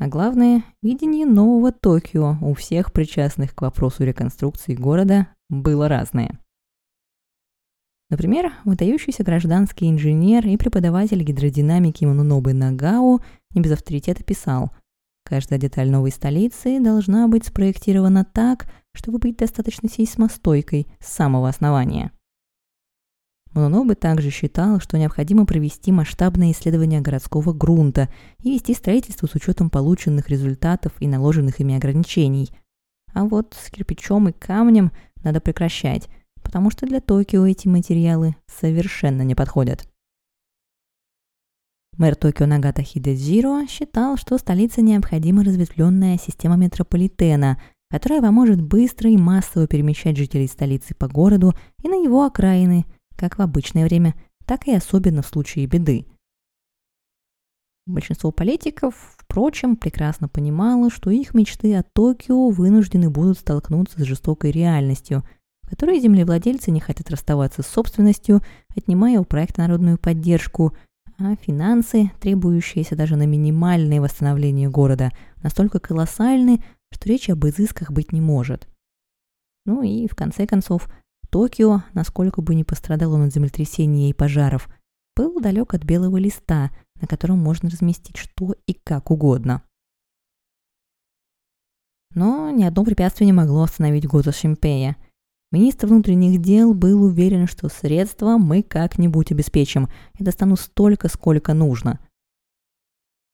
а 0.00 0.08
главное, 0.08 0.64
видение 0.82 1.26
нового 1.26 1.70
Токио 1.70 2.38
у 2.40 2.54
всех 2.54 2.92
причастных 2.92 3.54
к 3.54 3.62
вопросу 3.62 4.02
реконструкции 4.02 4.74
города 4.74 5.28
было 5.48 5.88
разное. 5.88 6.40
Например, 8.08 8.52
выдающийся 8.64 9.24
гражданский 9.24 9.90
инженер 9.90 10.46
и 10.46 10.56
преподаватель 10.56 11.22
гидродинамики 11.24 12.04
Манунобы 12.04 12.52
Нагао 12.52 13.18
не 13.52 13.60
без 13.60 13.72
авторитета 13.72 14.22
писал 14.22 14.70
«Каждая 15.24 15.58
деталь 15.58 15.90
новой 15.90 16.12
столицы 16.12 16.78
должна 16.78 17.26
быть 17.26 17.46
спроектирована 17.46 18.24
так, 18.24 18.66
чтобы 18.94 19.18
быть 19.18 19.36
достаточно 19.36 19.88
сейсмостойкой 19.88 20.86
с 21.00 21.08
самого 21.08 21.48
основания». 21.48 22.12
Манунобы 23.52 23.96
также 23.96 24.30
считал, 24.30 24.78
что 24.78 24.98
необходимо 24.98 25.44
провести 25.44 25.90
масштабное 25.90 26.52
исследование 26.52 27.00
городского 27.00 27.52
грунта 27.52 28.08
и 28.40 28.52
вести 28.52 28.72
строительство 28.74 29.26
с 29.26 29.34
учетом 29.34 29.68
полученных 29.68 30.28
результатов 30.28 30.92
и 31.00 31.08
наложенных 31.08 31.58
ими 31.58 31.74
ограничений. 31.74 32.50
А 33.14 33.24
вот 33.24 33.56
с 33.58 33.70
кирпичом 33.70 34.28
и 34.28 34.32
камнем 34.32 34.92
надо 35.24 35.40
прекращать– 35.40 36.08
потому 36.46 36.70
что 36.70 36.86
для 36.86 37.00
Токио 37.00 37.44
эти 37.44 37.66
материалы 37.66 38.36
совершенно 38.46 39.22
не 39.22 39.34
подходят. 39.34 39.84
Мэр 41.98 42.14
Токио 42.14 42.46
Нагата 42.46 42.82
Хидезиро 42.82 43.66
считал, 43.66 44.16
что 44.16 44.38
столице 44.38 44.80
необходима 44.80 45.42
разветвленная 45.42 46.18
система 46.18 46.54
метрополитена, 46.56 47.60
которая 47.90 48.22
поможет 48.22 48.62
быстро 48.62 49.10
и 49.10 49.16
массово 49.16 49.66
перемещать 49.66 50.16
жителей 50.16 50.46
столицы 50.46 50.94
по 50.94 51.08
городу 51.08 51.52
и 51.82 51.88
на 51.88 51.96
его 51.96 52.24
окраины, 52.24 52.86
как 53.16 53.38
в 53.38 53.42
обычное 53.42 53.84
время, 53.84 54.14
так 54.44 54.68
и 54.68 54.72
особенно 54.72 55.22
в 55.22 55.26
случае 55.26 55.66
беды. 55.66 56.06
Большинство 57.88 58.30
политиков, 58.30 58.94
впрочем, 59.18 59.74
прекрасно 59.74 60.28
понимало, 60.28 60.90
что 60.90 61.10
их 61.10 61.34
мечты 61.34 61.74
о 61.74 61.82
Токио 61.82 62.50
вынуждены 62.50 63.10
будут 63.10 63.38
столкнуться 63.38 63.98
с 63.98 64.04
жестокой 64.04 64.52
реальностью– 64.52 65.24
которые 65.68 66.00
землевладельцы 66.00 66.70
не 66.70 66.80
хотят 66.80 67.10
расставаться 67.10 67.62
с 67.62 67.66
собственностью, 67.66 68.42
отнимая 68.74 69.20
у 69.20 69.24
проекта 69.24 69.62
народную 69.62 69.98
поддержку, 69.98 70.74
а 71.18 71.34
финансы, 71.36 72.10
требующиеся 72.20 72.94
даже 72.94 73.16
на 73.16 73.26
минимальное 73.26 74.00
восстановление 74.00 74.68
города, 74.68 75.10
настолько 75.42 75.78
колоссальны, 75.78 76.62
что 76.92 77.08
речи 77.08 77.30
об 77.30 77.44
изысках 77.46 77.90
быть 77.90 78.12
не 78.12 78.20
может. 78.20 78.68
Ну 79.64 79.82
и, 79.82 80.06
в 80.06 80.14
конце 80.14 80.46
концов, 80.46 80.88
Токио, 81.30 81.82
насколько 81.92 82.40
бы 82.40 82.54
не 82.54 82.64
пострадал 82.64 83.12
он 83.14 83.22
от 83.22 83.34
землетрясения 83.34 84.10
и 84.10 84.14
пожаров, 84.14 84.68
был 85.16 85.40
далек 85.40 85.74
от 85.74 85.84
белого 85.84 86.18
листа, 86.18 86.70
на 87.00 87.08
котором 87.08 87.38
можно 87.38 87.68
разместить 87.68 88.16
что 88.16 88.54
и 88.66 88.74
как 88.74 89.10
угодно. 89.10 89.62
Но 92.14 92.50
ни 92.50 92.64
одно 92.64 92.84
препятствие 92.84 93.26
не 93.26 93.32
могло 93.32 93.62
остановить 93.62 94.06
Гота 94.06 94.32
Шимпея. 94.32 94.96
Министр 95.56 95.86
внутренних 95.86 96.42
дел 96.42 96.74
был 96.74 97.02
уверен, 97.02 97.46
что 97.46 97.70
средства 97.70 98.36
мы 98.36 98.62
как-нибудь 98.62 99.32
обеспечим 99.32 99.88
и 100.18 100.22
достану 100.22 100.54
столько, 100.54 101.08
сколько 101.08 101.54
нужно. 101.54 101.98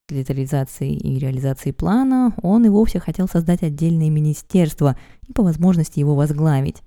Для 0.09 0.21
детализации 0.21 0.95
и 0.95 1.19
реализации 1.19 1.73
плана 1.73 2.33
он 2.41 2.64
и 2.64 2.69
вовсе 2.69 3.00
хотел 3.00 3.26
создать 3.26 3.64
отдельное 3.64 4.09
министерство 4.09 4.97
и 5.26 5.33
по 5.33 5.43
возможности 5.43 5.99
его 5.99 6.14
возглавить. 6.14 6.85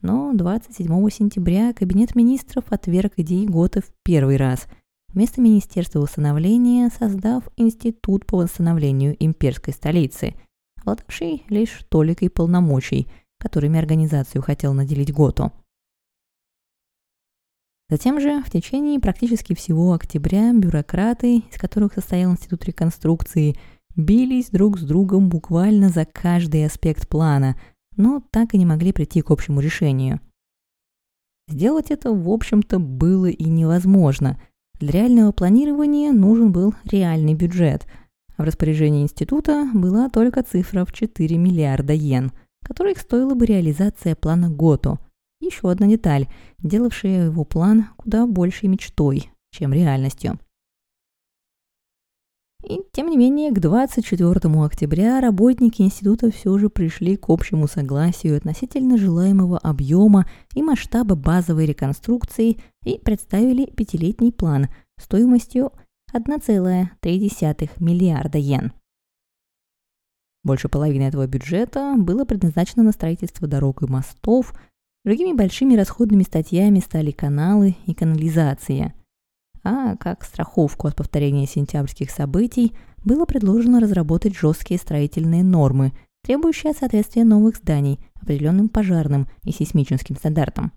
Но 0.00 0.32
27 0.32 0.88
сентября 1.10 1.74
Кабинет 1.74 2.14
министров 2.14 2.64
отверг 2.70 3.12
идеи 3.18 3.44
Гота 3.44 3.82
в 3.82 3.92
первый 4.02 4.38
раз, 4.38 4.66
вместо 5.08 5.42
Министерства 5.42 6.00
восстановления 6.00 6.88
создав 6.98 7.44
Институт 7.58 8.24
по 8.24 8.38
восстановлению 8.38 9.14
имперской 9.22 9.74
столицы, 9.74 10.32
обладавший 10.80 11.44
лишь 11.50 11.84
толикой 11.90 12.30
полномочий, 12.30 13.08
которыми 13.38 13.78
организацию 13.78 14.42
хотел 14.42 14.74
наделить 14.74 15.12
Готу. 15.12 15.52
Затем 17.90 18.20
же, 18.20 18.42
в 18.42 18.50
течение 18.50 19.00
практически 19.00 19.54
всего 19.54 19.94
октября, 19.94 20.52
бюрократы, 20.52 21.38
из 21.38 21.56
которых 21.56 21.94
состоял 21.94 22.30
Институт 22.30 22.64
реконструкции, 22.66 23.56
бились 23.96 24.50
друг 24.50 24.78
с 24.78 24.82
другом 24.82 25.30
буквально 25.30 25.88
за 25.88 26.04
каждый 26.04 26.66
аспект 26.66 27.08
плана, 27.08 27.58
но 27.96 28.22
так 28.30 28.52
и 28.52 28.58
не 28.58 28.66
могли 28.66 28.92
прийти 28.92 29.22
к 29.22 29.30
общему 29.30 29.60
решению. 29.60 30.20
Сделать 31.48 31.90
это, 31.90 32.12
в 32.12 32.28
общем-то, 32.28 32.78
было 32.78 33.26
и 33.26 33.44
невозможно. 33.44 34.38
Для 34.78 34.92
реального 34.92 35.32
планирования 35.32 36.12
нужен 36.12 36.52
был 36.52 36.74
реальный 36.84 37.34
бюджет. 37.34 37.86
В 38.36 38.42
распоряжении 38.42 39.02
института 39.02 39.68
была 39.72 40.10
только 40.10 40.42
цифра 40.42 40.84
в 40.84 40.92
4 40.92 41.38
миллиарда 41.38 41.94
йен, 41.94 42.32
которых 42.64 42.98
стоила 42.98 43.34
бы 43.34 43.46
реализация 43.46 44.14
плана 44.14 44.50
ГОТО. 44.50 44.98
Еще 45.40 45.70
одна 45.70 45.86
деталь, 45.86 46.26
делавшая 46.58 47.26
его 47.26 47.44
план 47.44 47.86
куда 47.96 48.26
большей 48.26 48.68
мечтой, 48.68 49.30
чем 49.50 49.72
реальностью. 49.72 50.38
И 52.64 52.82
тем 52.92 53.08
не 53.08 53.16
менее, 53.16 53.52
к 53.52 53.60
24 53.60 54.64
октября 54.64 55.20
работники 55.20 55.80
института 55.80 56.30
все 56.30 56.58
же 56.58 56.68
пришли 56.68 57.16
к 57.16 57.30
общему 57.30 57.68
согласию 57.68 58.36
относительно 58.36 58.98
желаемого 58.98 59.58
объема 59.58 60.26
и 60.54 60.62
масштаба 60.62 61.14
базовой 61.14 61.66
реконструкции 61.66 62.58
и 62.84 62.98
представили 62.98 63.66
пятилетний 63.66 64.32
план 64.32 64.68
стоимостью 65.00 65.72
1,3 66.12 67.70
миллиарда 67.78 68.38
йен. 68.38 68.72
Больше 70.44 70.68
половины 70.68 71.02
этого 71.04 71.26
бюджета 71.26 71.94
было 71.98 72.24
предназначено 72.24 72.82
на 72.82 72.92
строительство 72.92 73.46
дорог 73.46 73.82
и 73.82 73.86
мостов, 73.86 74.54
другими 75.04 75.36
большими 75.36 75.74
расходными 75.74 76.22
статьями 76.22 76.80
стали 76.80 77.10
каналы 77.10 77.76
и 77.86 77.94
канализация– 77.94 78.94
а 79.64 79.96
как 79.96 80.24
страховку 80.24 80.88
от 80.88 80.96
повторения 80.96 81.46
сентябрьских 81.46 82.10
событий 82.10 82.72
было 83.04 83.26
предложено 83.26 83.80
разработать 83.80 84.34
жесткие 84.34 84.80
строительные 84.80 85.44
нормы, 85.44 85.92
требующие 86.22 86.72
соответствия 86.72 87.24
новых 87.24 87.56
зданий 87.56 87.98
определенным 88.20 88.68
пожарным 88.68 89.28
и 89.44 89.52
сейсмическим 89.52 90.16
стандартам. 90.16 90.72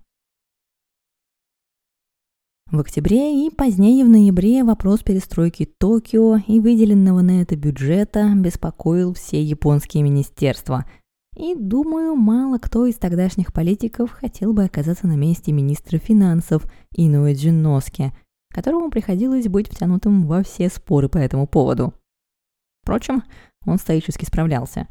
В 2.72 2.80
октябре 2.80 3.46
и 3.46 3.50
позднее 3.50 4.02
в 4.02 4.08
ноябре 4.08 4.64
вопрос 4.64 5.02
перестройки 5.02 5.66
Токио 5.66 6.38
и 6.38 6.58
выделенного 6.58 7.20
на 7.20 7.42
это 7.42 7.54
бюджета 7.54 8.32
беспокоил 8.34 9.12
все 9.12 9.42
японские 9.42 10.02
министерства. 10.02 10.86
И, 11.36 11.54
думаю, 11.54 12.14
мало 12.14 12.56
кто 12.56 12.86
из 12.86 12.94
тогдашних 12.94 13.52
политиков 13.52 14.10
хотел 14.10 14.54
бы 14.54 14.64
оказаться 14.64 15.06
на 15.06 15.16
месте 15.16 15.52
министра 15.52 15.98
финансов 15.98 16.64
Инуэ 16.96 17.34
Джинноски, 17.34 18.14
которому 18.48 18.90
приходилось 18.90 19.48
быть 19.48 19.68
втянутым 19.68 20.26
во 20.26 20.42
все 20.42 20.70
споры 20.70 21.10
по 21.10 21.18
этому 21.18 21.46
поводу. 21.46 21.92
Впрочем, 22.82 23.22
он 23.66 23.76
стоически 23.76 24.24
справлялся. 24.24 24.88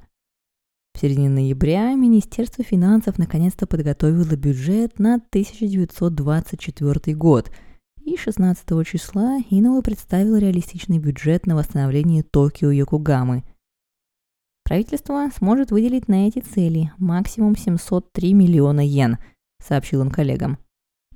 В 0.93 0.99
середине 0.99 1.29
ноября 1.29 1.95
Министерство 1.95 2.63
финансов 2.63 3.17
наконец-то 3.17 3.65
подготовило 3.65 4.35
бюджет 4.35 4.99
на 4.99 5.15
1924 5.15 7.15
год, 7.15 7.49
и 8.13 8.17
16 8.17 8.65
числа 8.85 9.39
Иноуэ 9.49 9.81
представил 9.81 10.35
реалистичный 10.35 10.99
бюджет 10.99 11.45
на 11.45 11.55
восстановление 11.55 12.23
Токио-Йокогамы. 12.23 13.43
Правительство 14.63 15.29
сможет 15.35 15.71
выделить 15.71 16.07
на 16.07 16.27
эти 16.27 16.39
цели 16.39 16.91
максимум 16.97 17.55
703 17.55 18.33
миллиона 18.33 18.81
йен, 18.85 19.17
сообщил 19.63 20.01
он 20.01 20.11
коллегам. 20.11 20.57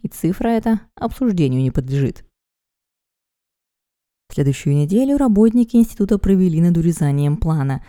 И 0.01 0.07
цифра 0.07 0.49
эта 0.49 0.81
обсуждению 0.95 1.61
не 1.61 1.71
подлежит 1.71 2.25
следующую 4.35 4.75
неделю 4.75 5.17
работники 5.17 5.77
института 5.77 6.17
провели 6.17 6.59
над 6.59 6.75
урезанием 6.77 7.37
плана, 7.37 7.81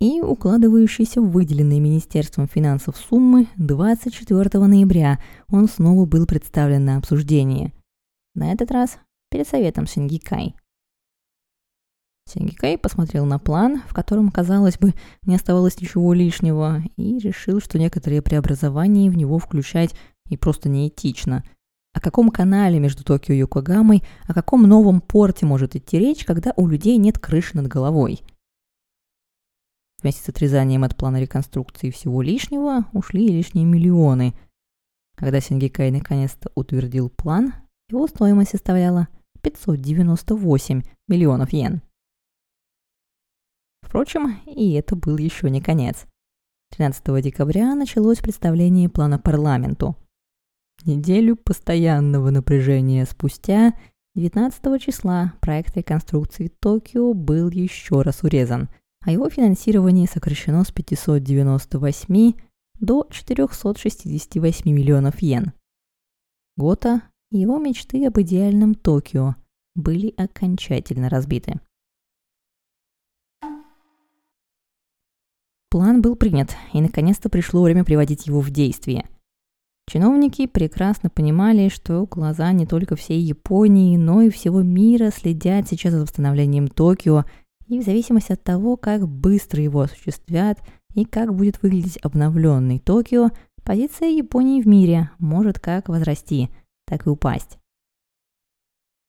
и 0.00 0.20
укладывающийся 0.20 1.20
в 1.20 1.30
выделенные 1.30 1.80
Министерством 1.80 2.46
финансов 2.46 2.96
суммы 2.96 3.48
24 3.56 4.66
ноября 4.66 5.18
он 5.48 5.66
снова 5.66 6.04
был 6.04 6.26
представлен 6.26 6.84
на 6.84 6.98
обсуждение. 6.98 7.72
На 8.38 8.52
этот 8.52 8.70
раз 8.70 8.98
перед 9.30 9.46
советом 9.46 9.86
Сингикай. 9.86 10.54
Сингикай 12.26 12.78
посмотрел 12.78 13.26
на 13.26 13.38
план, 13.38 13.82
в 13.88 13.94
котором, 13.94 14.30
казалось 14.30 14.78
бы, 14.78 14.94
не 15.22 15.34
оставалось 15.34 15.80
ничего 15.80 16.12
лишнего, 16.12 16.82
и 16.96 17.18
решил, 17.18 17.60
что 17.60 17.78
некоторые 17.78 18.22
преобразования 18.22 19.10
в 19.10 19.16
него 19.16 19.38
включать 19.38 19.94
и 20.28 20.36
просто 20.36 20.68
неэтично– 20.68 21.44
о 21.98 22.00
каком 22.00 22.30
канале 22.30 22.78
между 22.78 23.02
Токио 23.02 23.34
и 23.34 23.38
Йокогамой, 23.38 24.04
о 24.28 24.32
каком 24.32 24.62
новом 24.62 25.00
порте 25.00 25.46
может 25.46 25.74
идти 25.74 25.98
речь, 25.98 26.24
когда 26.24 26.52
у 26.56 26.68
людей 26.68 26.96
нет 26.96 27.18
крыши 27.18 27.56
над 27.56 27.66
головой? 27.66 28.22
Вместе 30.00 30.22
с 30.22 30.28
отрезанием 30.28 30.84
от 30.84 30.96
плана 30.96 31.20
реконструкции 31.20 31.90
всего 31.90 32.22
лишнего 32.22 32.84
ушли 32.92 33.26
лишние 33.26 33.64
миллионы. 33.64 34.34
Когда 35.16 35.40
Сингикай 35.40 35.90
наконец-то 35.90 36.52
утвердил 36.54 37.10
план, 37.10 37.52
его 37.88 38.06
стоимость 38.06 38.50
составляла 38.50 39.08
598 39.42 40.82
миллионов 41.08 41.52
йен. 41.52 41.82
Впрочем, 43.82 44.40
и 44.46 44.72
это 44.72 44.96
был 44.96 45.16
еще 45.16 45.50
не 45.50 45.60
конец. 45.60 46.06
13 46.70 47.22
декабря 47.22 47.74
началось 47.74 48.18
представление 48.18 48.88
плана 48.88 49.18
парламенту– 49.18 49.96
Неделю 50.84 51.36
постоянного 51.36 52.30
напряжения 52.30 53.04
спустя, 53.04 53.74
19 54.14 54.80
числа, 54.82 55.34
проект 55.40 55.76
реконструкции 55.76 56.52
Токио 56.60 57.14
был 57.14 57.50
еще 57.50 58.02
раз 58.02 58.22
урезан, 58.22 58.68
а 59.04 59.10
его 59.10 59.28
финансирование 59.28 60.06
сокращено 60.06 60.64
с 60.64 60.70
598 60.70 62.32
до 62.80 63.06
468 63.10 64.72
миллионов 64.72 65.20
йен. 65.20 65.52
Гота 66.56 67.02
его 67.30 67.58
мечты 67.58 68.06
об 68.06 68.18
идеальном 68.20 68.74
Токио 68.74 69.36
были 69.74 70.14
окончательно 70.16 71.08
разбиты. 71.08 71.60
План 75.70 76.00
был 76.00 76.16
принят, 76.16 76.56
и 76.72 76.80
наконец-то 76.80 77.28
пришло 77.28 77.62
время 77.62 77.84
приводить 77.84 78.26
его 78.26 78.40
в 78.40 78.50
действие– 78.50 79.08
Чиновники 79.88 80.46
прекрасно 80.46 81.08
понимали, 81.08 81.70
что 81.70 82.04
глаза 82.04 82.52
не 82.52 82.66
только 82.66 82.94
всей 82.94 83.22
Японии, 83.22 83.96
но 83.96 84.20
и 84.20 84.28
всего 84.28 84.60
мира 84.60 85.10
следят 85.10 85.66
сейчас 85.66 85.94
за 85.94 86.02
восстановлением 86.02 86.68
Токио, 86.68 87.24
и 87.68 87.78
в 87.78 87.82
зависимости 87.82 88.32
от 88.32 88.44
того, 88.44 88.76
как 88.76 89.08
быстро 89.08 89.62
его 89.62 89.80
осуществят 89.80 90.58
и 90.94 91.06
как 91.06 91.34
будет 91.34 91.62
выглядеть 91.62 91.96
обновленный 92.02 92.80
Токио, 92.80 93.30
позиция 93.64 94.10
Японии 94.10 94.60
в 94.60 94.66
мире 94.66 95.10
может 95.18 95.58
как 95.58 95.88
возрасти, 95.88 96.50
так 96.88 97.06
и 97.06 97.10
упасть. 97.10 97.58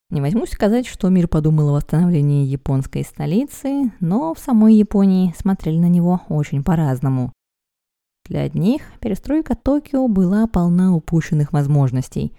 Не 0.09 0.21
возьмусь 0.21 0.49
сказать, 0.49 0.87
что 0.87 1.09
мир 1.09 1.27
подумал 1.27 1.69
о 1.69 1.73
восстановлении 1.73 2.47
японской 2.47 3.03
столицы, 3.03 3.91
но 3.99 4.33
в 4.33 4.39
самой 4.39 4.73
Японии 4.73 5.35
смотрели 5.37 5.77
на 5.77 5.87
него 5.87 6.21
очень 6.29 6.63
по-разному. 6.63 7.31
Для 8.25 8.41
одних 8.41 8.81
перестройка 8.99 9.55
Токио 9.55 10.07
была 10.07 10.47
полна 10.47 10.95
упущенных 10.95 11.53
возможностей. 11.53 12.33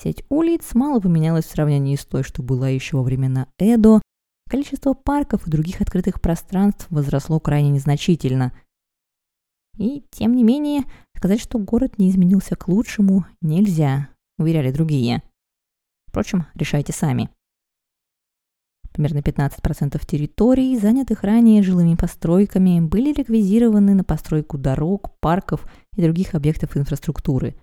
Сеть 0.00 0.24
улиц 0.28 0.74
мало 0.74 1.00
поменялась 1.00 1.44
в 1.44 1.50
сравнении 1.50 1.94
с 1.94 2.04
той, 2.04 2.24
что 2.24 2.42
была 2.42 2.68
еще 2.68 2.96
во 2.96 3.04
времена 3.04 3.46
Эдо. 3.56 4.02
Количество 4.50 4.92
парков 4.92 5.46
и 5.46 5.50
других 5.50 5.80
открытых 5.80 6.20
пространств 6.20 6.86
возросло 6.90 7.38
крайне 7.38 7.70
незначительно. 7.70 8.52
И, 9.78 10.04
тем 10.10 10.34
не 10.34 10.42
менее, 10.42 10.84
сказать, 11.16 11.40
что 11.40 11.58
город 11.58 11.98
не 11.98 12.10
изменился 12.10 12.56
к 12.56 12.68
лучшему, 12.68 13.26
нельзя, 13.40 14.08
уверяли 14.38 14.70
другие. 14.70 15.22
Впрочем, 16.08 16.46
решайте 16.54 16.92
сами. 16.92 17.28
Примерно 18.92 19.18
15% 19.18 20.00
территорий, 20.06 20.78
занятых 20.78 21.22
ранее 21.22 21.62
жилыми 21.62 21.96
постройками, 21.96 22.80
были 22.80 23.12
реквизированы 23.12 23.94
на 23.94 24.04
постройку 24.04 24.56
дорог, 24.56 25.10
парков 25.20 25.66
и 25.94 26.02
других 26.02 26.34
объектов 26.34 26.76
инфраструктуры. 26.76 27.54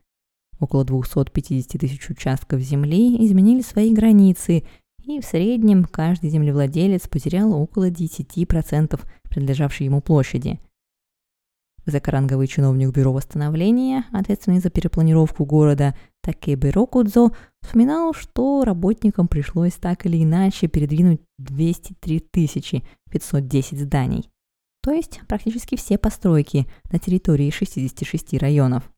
Около 0.60 0.86
250 0.86 1.82
тысяч 1.82 2.10
участков 2.10 2.60
земли 2.62 3.26
изменили 3.26 3.62
свои 3.62 3.94
границы, 3.94 4.64
и 5.04 5.20
в 5.20 5.26
среднем 5.26 5.86
каждый 5.86 6.30
землевладелец 6.30 7.08
потерял 7.08 7.52
около 7.54 7.90
10% 7.90 9.02
принадлежавшей 9.30 9.88
ему 9.88 10.02
площади– 10.02 10.60
Высокоранговый 11.86 12.48
чиновник 12.48 12.92
Бюро 12.92 13.12
восстановления, 13.12 14.06
ответственный 14.14 14.60
за 14.60 14.70
перепланировку 14.70 15.44
города 15.44 15.96
Такебе 16.22 16.70
Рокудзо, 16.70 17.32
вспоминал, 17.62 18.14
что 18.14 18.64
работникам 18.64 19.28
пришлось 19.28 19.74
так 19.74 20.06
или 20.06 20.24
иначе 20.24 20.68
передвинуть 20.68 21.20
203 21.40 22.24
510 23.12 23.80
зданий, 23.80 24.30
то 24.82 24.92
есть 24.92 25.20
практически 25.28 25.76
все 25.76 25.98
постройки 25.98 26.68
на 26.90 27.00
территории 27.00 27.50
66 27.50 28.34
районов. 28.36 28.90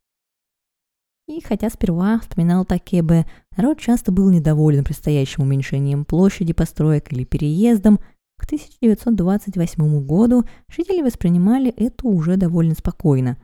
И 1.27 1.41
хотя 1.41 1.71
сперва, 1.71 2.19
вспоминал 2.19 2.65
Такебе, 2.65 3.25
народ 3.57 3.79
часто 3.79 4.11
был 4.11 4.29
недоволен 4.29 4.83
предстоящим 4.83 5.41
уменьшением 5.41 6.05
площади 6.05 6.53
построек 6.53 7.11
или 7.11 7.23
переездом– 7.23 7.99
к 8.37 8.45
1928 8.45 10.05
году 10.05 10.43
жители 10.67 11.01
воспринимали 11.01 11.71
это 11.71 12.07
уже 12.07 12.37
довольно 12.37 12.75
спокойно. 12.75 13.37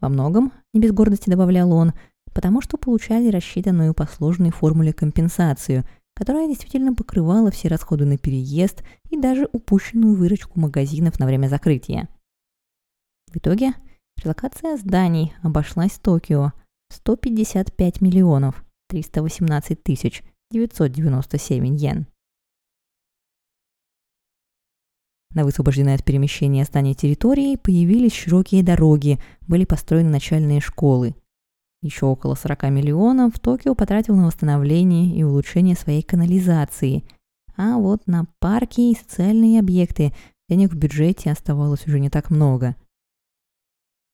Во 0.00 0.08
многом, 0.08 0.52
не 0.72 0.80
без 0.80 0.92
гордости 0.92 1.30
добавлял 1.30 1.72
он, 1.72 1.92
потому 2.32 2.60
что 2.60 2.76
получали 2.76 3.30
рассчитанную 3.30 3.94
по 3.94 4.06
сложной 4.06 4.50
формуле 4.50 4.92
компенсацию, 4.92 5.84
которая 6.14 6.48
действительно 6.48 6.94
покрывала 6.94 7.50
все 7.50 7.68
расходы 7.68 8.04
на 8.04 8.18
переезд 8.18 8.82
и 9.10 9.18
даже 9.18 9.48
упущенную 9.52 10.14
выручку 10.14 10.58
магазинов 10.60 11.18
на 11.18 11.26
время 11.26 11.48
закрытия. 11.48 12.08
В 13.32 13.36
итоге 13.36 13.72
релокация 14.22 14.76
зданий 14.76 15.32
обошлась 15.42 15.98
Токио 15.98 16.52
155 16.90 18.00
миллионов 18.00 18.64
318 18.88 19.82
тысяч 19.82 20.22
997 20.50 21.76
йен. 21.76 22.06
На 25.34 25.44
высвобожденной 25.44 25.94
от 25.94 26.04
перемещения 26.04 26.64
здания 26.64 26.94
территории 26.94 27.56
появились 27.56 28.12
широкие 28.12 28.62
дороги, 28.62 29.18
были 29.42 29.64
построены 29.64 30.10
начальные 30.10 30.60
школы. 30.60 31.14
Еще 31.80 32.06
около 32.06 32.34
40 32.34 32.64
миллионов 32.64 33.38
Токио 33.40 33.74
потратил 33.74 34.14
на 34.14 34.26
восстановление 34.26 35.16
и 35.16 35.22
улучшение 35.24 35.74
своей 35.74 36.02
канализации. 36.02 37.04
А 37.56 37.76
вот 37.78 38.06
на 38.06 38.26
парки 38.40 38.80
и 38.80 38.94
социальные 38.94 39.58
объекты 39.58 40.12
денег 40.48 40.72
в 40.72 40.76
бюджете 40.76 41.30
оставалось 41.30 41.86
уже 41.86 41.98
не 41.98 42.10
так 42.10 42.30
много. 42.30 42.76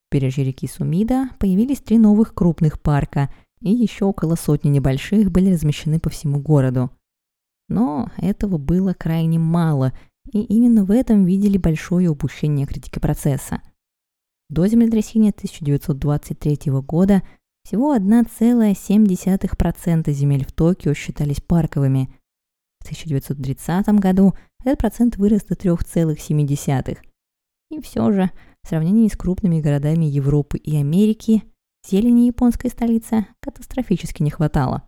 В 0.09 0.14
бережье 0.14 0.44
реки 0.44 0.66
Сумида 0.68 1.31
появились 1.38 1.81
три 1.81 1.98
новых 1.98 2.33
крупных 2.33 2.81
парка, 2.81 3.28
и 3.61 3.70
еще 3.70 4.04
около 4.04 4.37
сотни 4.37 4.70
небольших 4.70 5.31
были 5.31 5.52
размещены 5.52 5.98
по 5.98 6.11
всему 6.11 6.38
городу. 6.40 6.90
Но 7.68 8.11
этого 8.16 8.57
было 8.57 8.94
крайне 8.94 9.40
мало– 9.40 9.92
и 10.32 10.42
именно 10.42 10.84
в 10.84 10.90
этом 10.90 11.24
видели 11.24 11.58
большое 11.58 12.08
упущение 12.08 12.66
критики 12.66 12.98
процесса. 12.98 13.62
До 14.50 14.66
землетрясения 14.66 15.30
1923 15.30 16.72
года 16.82 17.22
всего 17.64 17.94
1,7% 17.94 20.12
земель 20.12 20.44
в 20.46 20.52
Токио 20.52 20.94
считались 20.94 21.40
парковыми. 21.40 22.08
В 22.80 22.84
1930 22.84 23.88
году 24.00 24.34
этот 24.64 24.78
процент 24.78 25.16
вырос 25.18 25.44
до 25.44 25.54
3,7%. 25.54 26.98
И 27.70 27.82
все 27.82 28.12
же, 28.12 28.30
в 28.62 28.68
сравнении 28.68 29.08
с 29.08 29.16
крупными 29.16 29.60
городами 29.60 30.06
Европы 30.06 30.56
и 30.56 30.76
Америки, 30.76 31.42
зелени 31.86 32.26
японской 32.26 32.68
столицы 32.68 33.26
катастрофически 33.40 34.22
не 34.22 34.30
хватало. 34.30 34.88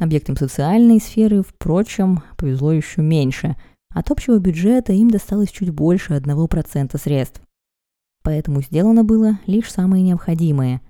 Объектам 0.00 0.34
социальной 0.34 0.98
сферы, 0.98 1.42
впрочем, 1.42 2.22
повезло 2.38 2.72
еще 2.72 3.02
меньше. 3.02 3.54
От 3.94 4.10
общего 4.10 4.38
бюджета 4.38 4.94
им 4.94 5.10
досталось 5.10 5.50
чуть 5.50 5.68
больше 5.68 6.14
1% 6.14 6.98
средств. 6.98 7.42
Поэтому 8.22 8.62
сделано 8.62 9.04
было 9.04 9.38
лишь 9.46 9.70
самое 9.70 10.02
необходимое. 10.02 10.80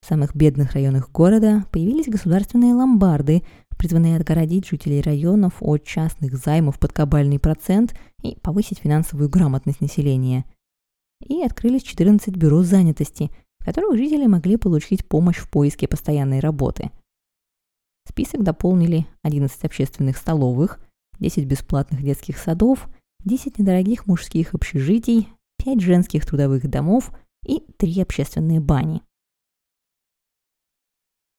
В 0.00 0.06
самых 0.06 0.36
бедных 0.36 0.74
районах 0.74 1.10
города 1.10 1.64
появились 1.72 2.06
государственные 2.06 2.74
ломбарды, 2.74 3.42
призванные 3.76 4.16
отгородить 4.16 4.68
жителей 4.68 5.00
районов 5.00 5.54
от 5.58 5.82
частных 5.82 6.36
займов 6.36 6.78
под 6.78 6.92
кабальный 6.92 7.40
процент 7.40 7.98
и 8.22 8.36
повысить 8.36 8.78
финансовую 8.78 9.28
грамотность 9.28 9.80
населения. 9.80 10.44
И 11.20 11.42
открылись 11.42 11.82
14 11.82 12.36
бюро 12.36 12.62
занятости, 12.62 13.28
в 13.58 13.64
которых 13.64 13.96
жители 13.96 14.26
могли 14.26 14.56
получить 14.56 15.04
помощь 15.04 15.38
в 15.38 15.50
поиске 15.50 15.88
постоянной 15.88 16.38
работы– 16.38 16.92
Список 18.08 18.42
дополнили 18.44 19.06
11 19.22 19.64
общественных 19.64 20.16
столовых, 20.16 20.80
10 21.18 21.44
бесплатных 21.44 22.02
детских 22.02 22.38
садов, 22.38 22.88
10 23.24 23.58
недорогих 23.58 24.06
мужских 24.06 24.54
общежитий, 24.54 25.28
5 25.64 25.80
женских 25.80 26.24
трудовых 26.24 26.68
домов 26.68 27.10
и 27.44 27.60
3 27.78 28.02
общественные 28.02 28.60
бани. 28.60 29.02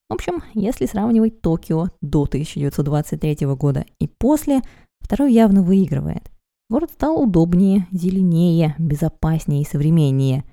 В 0.09 0.13
общем, 0.13 0.43
если 0.53 0.85
сравнивать 0.85 1.41
Токио 1.41 1.89
до 2.01 2.23
1923 2.23 3.47
года 3.55 3.85
и 3.99 4.07
после, 4.07 4.61
второй 4.99 5.33
явно 5.33 5.63
выигрывает. 5.63 6.31
Город 6.69 6.91
стал 6.91 7.21
удобнее, 7.21 7.87
зеленее, 7.91 8.75
безопаснее 8.77 9.61
и 9.61 9.65
современнее. 9.65 10.43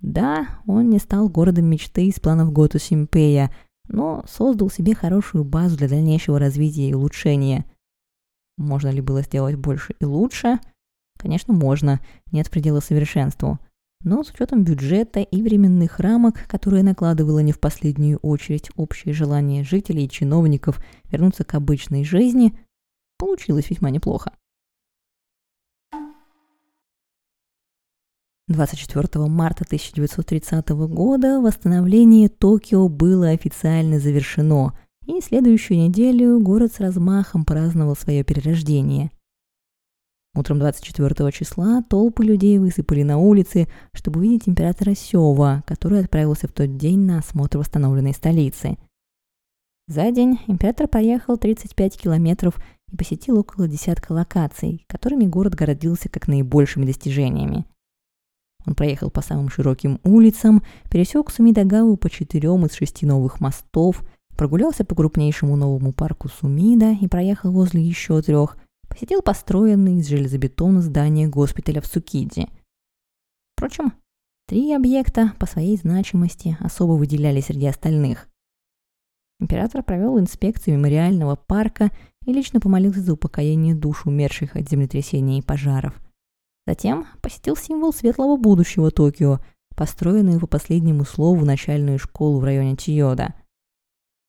Да, 0.00 0.60
он 0.66 0.88
не 0.88 0.98
стал 0.98 1.28
городом 1.28 1.66
мечты 1.66 2.06
из 2.06 2.20
планов 2.20 2.52
Готу 2.52 2.78
Симпея– 2.78 3.54
но 3.92 4.24
создал 4.26 4.70
себе 4.70 4.94
хорошую 4.94 5.44
базу 5.44 5.76
для 5.76 5.88
дальнейшего 5.88 6.38
развития 6.38 6.88
и 6.88 6.94
улучшения. 6.94 7.66
Можно 8.56 8.88
ли 8.88 9.00
было 9.00 9.22
сделать 9.22 9.54
больше 9.54 9.94
и 10.00 10.04
лучше? 10.04 10.58
Конечно, 11.18 11.54
можно, 11.54 12.00
нет 12.32 12.50
предела 12.50 12.80
совершенству. 12.80 13.58
Но 14.02 14.24
с 14.24 14.30
учетом 14.30 14.64
бюджета 14.64 15.20
и 15.20 15.42
временных 15.42 16.00
рамок, 16.00 16.48
которые 16.48 16.82
накладывало 16.82 17.38
не 17.38 17.52
в 17.52 17.60
последнюю 17.60 18.18
очередь 18.18 18.70
общее 18.74 19.14
желание 19.14 19.62
жителей 19.62 20.06
и 20.06 20.10
чиновников 20.10 20.82
вернуться 21.04 21.44
к 21.44 21.54
обычной 21.54 22.02
жизни, 22.02 22.58
получилось 23.18 23.70
весьма 23.70 23.90
неплохо. 23.90 24.32
24 28.52 29.26
марта 29.26 29.64
1930 29.64 30.68
года 30.88 31.40
восстановление 31.40 32.28
Токио 32.28 32.88
было 32.88 33.30
официально 33.30 33.98
завершено, 33.98 34.78
и 35.06 35.20
следующую 35.20 35.78
неделю 35.78 36.38
город 36.40 36.72
с 36.72 36.80
размахом 36.80 37.44
праздновал 37.44 37.96
свое 37.96 38.22
перерождение. 38.22 39.10
Утром 40.34 40.58
24 40.60 41.32
числа 41.32 41.82
толпы 41.82 42.24
людей 42.24 42.58
высыпали 42.58 43.02
на 43.02 43.18
улицы, 43.18 43.68
чтобы 43.92 44.20
увидеть 44.20 44.48
императора 44.48 44.94
Сева, 44.94 45.62
который 45.66 46.00
отправился 46.00 46.48
в 46.48 46.52
тот 46.52 46.76
день 46.76 47.00
на 47.00 47.18
осмотр 47.18 47.58
восстановленной 47.58 48.14
столицы. 48.14 48.78
За 49.88 50.10
день 50.10 50.38
император 50.46 50.88
проехал 50.88 51.36
35 51.36 51.98
километров 51.98 52.56
и 52.90 52.96
посетил 52.96 53.38
около 53.38 53.68
десятка 53.68 54.12
локаций, 54.12 54.84
которыми 54.86 55.26
город 55.26 55.54
гордился 55.54 56.08
как 56.08 56.28
наибольшими 56.28 56.86
достижениями– 56.86 57.66
он 58.66 58.74
проехал 58.74 59.10
по 59.10 59.22
самым 59.22 59.48
широким 59.48 60.00
улицам, 60.04 60.62
пересек 60.90 61.30
Сумидагаву 61.30 61.96
по 61.96 62.08
четырем 62.08 62.64
из 62.66 62.74
шести 62.74 63.06
новых 63.06 63.40
мостов, 63.40 64.04
прогулялся 64.36 64.84
по 64.84 64.94
крупнейшему 64.94 65.56
новому 65.56 65.92
парку 65.92 66.28
Сумида 66.28 66.92
и 67.00 67.08
проехал 67.08 67.52
возле 67.52 67.82
еще 67.82 68.22
трех, 68.22 68.56
посетил 68.88 69.22
построенное 69.22 69.98
из 69.98 70.08
железобетона 70.08 70.80
здание 70.80 71.28
госпиталя 71.28 71.80
в 71.80 71.86
Сукиде. 71.86 72.48
Впрочем, 73.56 73.92
три 74.46 74.72
объекта 74.74 75.32
по 75.38 75.46
своей 75.46 75.76
значимости 75.76 76.56
особо 76.60 76.92
выделялись 76.92 77.46
среди 77.46 77.66
остальных. 77.66 78.28
Император 79.40 79.82
провел 79.82 80.20
инспекцию 80.20 80.76
мемориального 80.76 81.34
парка 81.34 81.90
и 82.24 82.32
лично 82.32 82.60
помолился 82.60 83.00
за 83.00 83.14
упокоение 83.14 83.74
душ 83.74 84.06
умерших 84.06 84.54
от 84.54 84.68
землетрясения 84.68 85.40
и 85.40 85.42
пожаров– 85.42 86.00
Затем 86.66 87.06
посетил 87.20 87.56
символ 87.56 87.92
светлого 87.92 88.36
будущего 88.36 88.90
Токио, 88.90 89.40
построенную 89.74 90.38
по 90.40 90.46
последнему 90.46 91.04
слову 91.04 91.44
начальную 91.44 91.98
школу 91.98 92.38
в 92.38 92.44
районе 92.44 92.76
Чиода. 92.76 93.34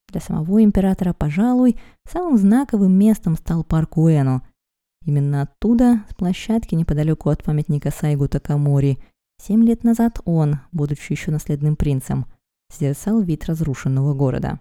Для 0.10 0.22
самого 0.22 0.64
императора, 0.64 1.14
пожалуй, 1.14 1.80
самым 2.08 2.38
знаковым 2.38 2.92
местом 2.94 3.36
стал 3.36 3.64
парк 3.64 3.98
Уэно. 3.98 4.48
Именно 5.06 5.42
оттуда, 5.42 6.04
с 6.10 6.16
площадки 6.16 6.76
неподалеку 6.76 7.30
от 7.30 7.44
памятника 7.44 7.92
Сайгу 7.92 8.28
Такамори, 8.28 9.00
семь 9.42 9.64
лет 9.66 9.84
назад 9.84 10.22
он, 10.26 10.60
будучи 10.72 11.12
еще 11.12 11.32
наследным 11.32 11.76
принцем, 11.76 12.26
созерцал 12.72 13.22
вид 13.22 13.46
разрушенного 13.46 14.14
города. 14.14 14.60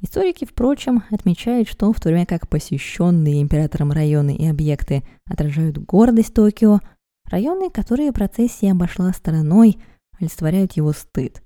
Историки, 0.00 0.44
впрочем, 0.44 1.02
отмечают, 1.10 1.68
что 1.68 1.92
в 1.92 2.00
то 2.00 2.08
время 2.08 2.24
как 2.24 2.48
посещенные 2.48 3.42
императором 3.42 3.90
районы 3.90 4.36
и 4.36 4.46
объекты 4.46 5.02
отражают 5.26 5.78
гордость 5.78 6.34
Токио, 6.34 6.80
районы, 7.24 7.68
которые 7.70 8.12
процессия 8.12 8.70
обошла 8.70 9.12
стороной, 9.12 9.76
олицетворяют 10.20 10.72
его 10.74 10.92
стыд. 10.92 11.42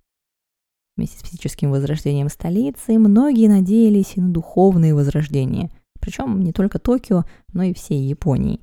Вместе 0.97 1.19
с 1.19 1.29
физическим 1.29 1.71
возрождением 1.71 2.29
столицы 2.29 2.99
многие 2.99 3.49
надеялись 3.49 4.13
и 4.17 4.21
на 4.21 4.31
духовное 4.31 4.95
возрождение, 4.95 5.71
причем 6.01 6.41
не 6.41 6.53
только 6.53 6.79
Токио, 6.79 7.25
но 7.55 7.63
и 7.63 7.73
всей 7.73 8.03
Японии. 8.07 8.61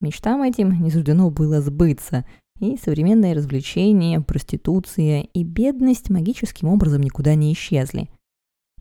Мечтам 0.00 0.42
этим 0.42 0.82
не 0.82 0.90
суждено 0.90 1.30
было 1.30 1.60
сбыться, 1.60 2.26
и 2.58 2.76
современные 2.76 3.34
развлечения, 3.34 4.20
проституция 4.20 5.20
и 5.20 5.44
бедность 5.44 6.10
магическим 6.10 6.68
образом 6.68 7.02
никуда 7.02 7.34
не 7.34 7.52
исчезли. 7.52 8.08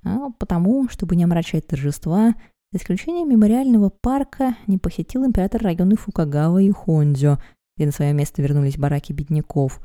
А 0.06 0.30
потому, 0.38 0.88
чтобы 0.88 1.16
не 1.16 1.24
омрачать 1.24 1.68
торжества, 1.68 2.36
за 2.72 2.80
исключением 2.80 3.30
мемориального 3.30 3.90
парка 3.90 4.56
не 4.68 4.78
посетил 4.78 5.26
император 5.26 5.64
районы 5.64 5.96
Фукагава 5.96 6.62
и 6.62 6.72
Хондзё, 6.72 7.40
где 7.76 7.88
на 7.88 7.92
свое 7.92 8.14
место 8.14 8.42
вернулись 8.42 8.78
бараки 8.78 9.14
бедняков. 9.14 9.80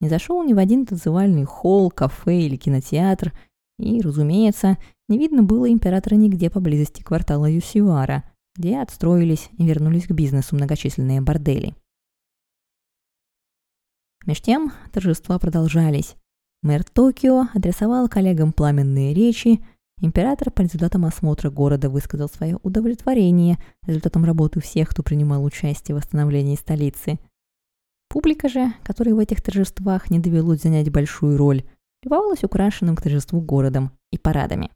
Не 0.00 0.08
зашел 0.08 0.42
ни 0.42 0.54
в 0.54 0.58
один 0.58 0.86
танцевальный 0.86 1.44
холл, 1.44 1.90
кафе 1.90 2.40
или 2.40 2.56
кинотеатр, 2.56 3.32
и, 3.78 4.00
разумеется, 4.00 4.78
не 5.08 5.18
видно 5.18 5.42
было 5.42 5.70
императора 5.70 6.14
нигде 6.14 6.50
поблизости 6.50 7.02
квартала 7.02 7.46
Юсивара, 7.46 8.24
где 8.56 8.78
отстроились 8.78 9.50
и 9.56 9.66
вернулись 9.66 10.06
к 10.06 10.12
бизнесу 10.12 10.56
многочисленные 10.56 11.20
бордели. 11.20 11.74
Меж 14.26 14.40
тем 14.40 14.72
торжества 14.92 15.38
продолжались. 15.38 16.16
Мэр 16.62 16.82
Токио 16.82 17.46
адресовал 17.54 18.08
коллегам 18.08 18.52
пламенные 18.52 19.14
речи, 19.14 19.64
император 20.00 20.50
по 20.50 20.62
результатам 20.62 21.04
осмотра 21.04 21.50
города 21.50 21.88
высказал 21.88 22.28
свое 22.28 22.58
удовлетворение 22.64 23.58
результатом 23.86 24.24
работы 24.24 24.60
всех, 24.60 24.88
кто 24.88 25.04
принимал 25.04 25.44
участие 25.44 25.94
в 25.94 25.98
восстановлении 25.98 26.56
столицы. 26.56 27.20
Публика 28.08 28.48
же, 28.48 28.72
которой 28.82 29.10
в 29.10 29.18
этих 29.18 29.40
торжествах 29.40 30.10
не 30.10 30.18
довелось 30.18 30.62
занять 30.62 30.90
большую 30.90 31.36
роль, 31.36 31.62
любовалась 32.02 32.42
украшенным 32.42 32.96
к 32.96 33.02
торжеству 33.02 33.40
городом 33.40 33.92
и 34.10 34.18
парадами. 34.18 34.70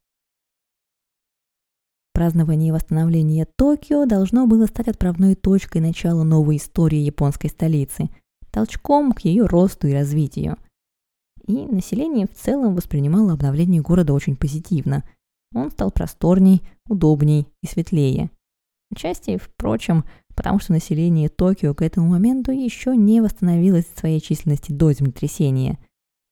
Празднование 2.15 2.73
восстановления 2.73 3.49
Токио 3.57 4.05
должно 4.05 4.47
было 4.47 4.67
стать 4.67 4.87
отправной 4.87 5.35
точкой 5.35 5.81
начала 5.81 6.23
новой 6.23 6.59
истории 6.59 6.99
японской 6.99 7.49
столицы, 7.49 8.11
толчком 8.53 9.13
к 9.13 9.21
ее 9.21 9.47
росту 9.47 9.89
и 9.89 9.95
развитию. 9.95 10.59
И 11.47 11.67
население 11.67 12.27
в 12.27 12.35
целом 12.35 12.75
воспринимало 12.75 13.33
обновление 13.33 13.83
города 13.83 14.13
очень 14.13 14.37
позитивно. 14.37 15.05
Он 15.55 15.71
стал 15.71 15.91
просторней, 15.91 16.63
удобней 16.89 17.47
и 17.63 17.67
светлее. 17.67 18.31
Отчасти, 18.91 19.37
впрочем, 19.37 20.05
потому 20.35 20.61
что 20.61 20.73
население 20.73 21.29
Токио 21.29 21.75
к 21.75 21.83
этому 21.83 22.09
моменту 22.09 22.53
еще 22.53 22.97
не 22.97 23.21
восстановилось 23.21 23.87
от 23.93 23.99
своей 23.99 24.21
численности 24.21 24.73
до 24.73 24.93
землетрясения. 24.93 25.79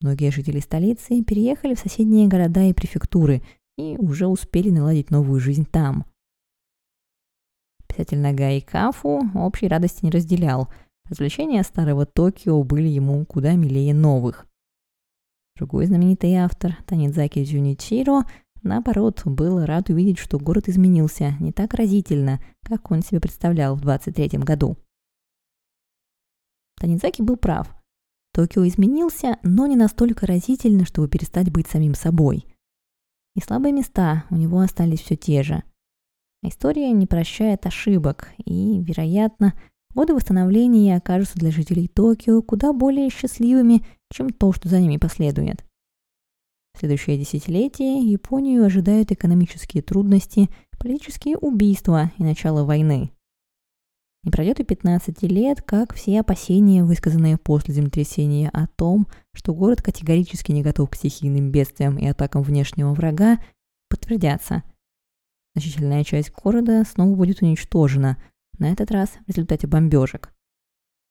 Многие 0.01 0.31
жители 0.31 0.61
столицы 0.61 1.23
переехали 1.23 1.75
в 1.75 1.81
соседние 1.81 2.29
города 2.29 2.63
и 2.63 2.73
префектуры– 2.73 3.43
и 3.81 3.97
уже 3.97 4.27
успели 4.27 4.71
наладить 4.71 5.11
новую 5.11 5.41
жизнь 5.41 5.67
там. 5.71 6.05
Писатель 7.89 8.19
Нагаи 8.19 8.61
Кафу 8.61 9.23
общей 9.35 9.69
радости 9.69 10.05
не 10.05 10.11
разделял. 10.11 10.69
Развлечения 11.09 11.63
старого 11.63 12.07
Токио 12.07 12.63
были 12.63 12.89
ему 12.89 13.25
куда 13.27 13.55
милее 13.55 13.95
новых. 13.95 14.47
Другой 15.57 15.87
знаменитый 15.87 16.35
автор, 16.37 16.77
Танидзаки 16.87 17.45
Джуничиро, 17.45 18.25
наоборот, 18.63 19.23
был 19.25 19.65
рад 19.65 19.91
увидеть, 19.91 20.19
что 20.19 20.39
город 20.39 20.69
изменился 20.69 21.35
не 21.41 21.53
так 21.53 21.75
разительно, 21.75 22.41
как 22.63 22.91
он 22.91 23.03
себе 23.03 23.21
представлял 23.21 23.77
в 23.77 23.81
23 23.81 24.39
году. 24.39 24.77
Танидзаки 26.79 27.23
был 27.23 27.37
прав. 27.37 27.75
Токио 28.33 28.67
изменился, 28.67 29.39
но 29.43 29.67
не 29.67 29.77
настолько 29.77 30.27
разительно, 30.27 30.87
чтобы 30.87 31.09
перестать 31.09 31.51
быть 31.51 31.67
самим 31.67 31.95
собой– 31.95 32.47
и 33.37 33.41
слабые 33.41 33.73
места 33.73 34.25
у 34.31 34.37
него 34.37 34.61
остались 34.61 35.01
все 35.01 35.17
те 35.17 35.43
же. 35.43 35.63
История 36.43 36.91
не 36.93 37.07
прощает 37.07 37.67
ошибок, 37.67 38.33
и, 38.45 38.81
вероятно, 38.81 39.55
годы 39.95 40.15
восстановления 40.15 40.97
окажутся 40.97 41.39
для 41.39 41.51
жителей 41.51 41.87
Токио 41.87 42.43
куда 42.43 42.73
более 42.73 43.11
счастливыми, 43.11 43.85
чем 44.13 44.31
то, 44.31 44.53
что 44.53 44.69
за 44.69 44.81
ними 44.81 44.97
последует. 44.97 45.65
В 46.75 46.79
следующее 46.79 47.19
десятилетие 47.19 48.01
Японию 48.01 48.65
ожидают 48.65 49.11
экономические 49.13 49.83
трудности, 49.83 50.49
политические 50.79 51.37
убийства 51.37 52.13
и 52.17 52.23
начало 52.23 52.65
войны. 52.65 53.13
Не 54.23 54.31
пройдет 54.31 54.61
и 54.61 54.65
15 54.65 55.23
лет, 55.23 55.63
как 55.63 55.95
все 55.95 56.21
опасения, 56.21 56.85
высказанные 56.85 57.39
после 57.39 57.73
землетрясения 57.73 58.51
о 58.51 58.67
том, 58.67 59.07
что 59.33 59.55
город 59.55 59.83
категорически 59.83 60.53
не 60.53 60.63
готов 60.63 60.91
к 60.91 60.97
стихийным 60.97 61.51
бедствиям 61.51 61.99
и 61.99 62.07
атакам 62.07 62.43
внешнего 62.43 62.93
врага, 62.93 63.39
подтвердятся. 63.89 64.63
Значительная 65.55 66.05
часть 66.05 66.33
города 66.33 66.85
снова 66.85 67.15
будет 67.17 67.41
уничтожена, 67.41 68.19
на 68.59 68.71
этот 68.71 68.91
раз 68.91 69.11
в 69.27 69.29
результате 69.29 69.67
бомбежек. 69.67 70.33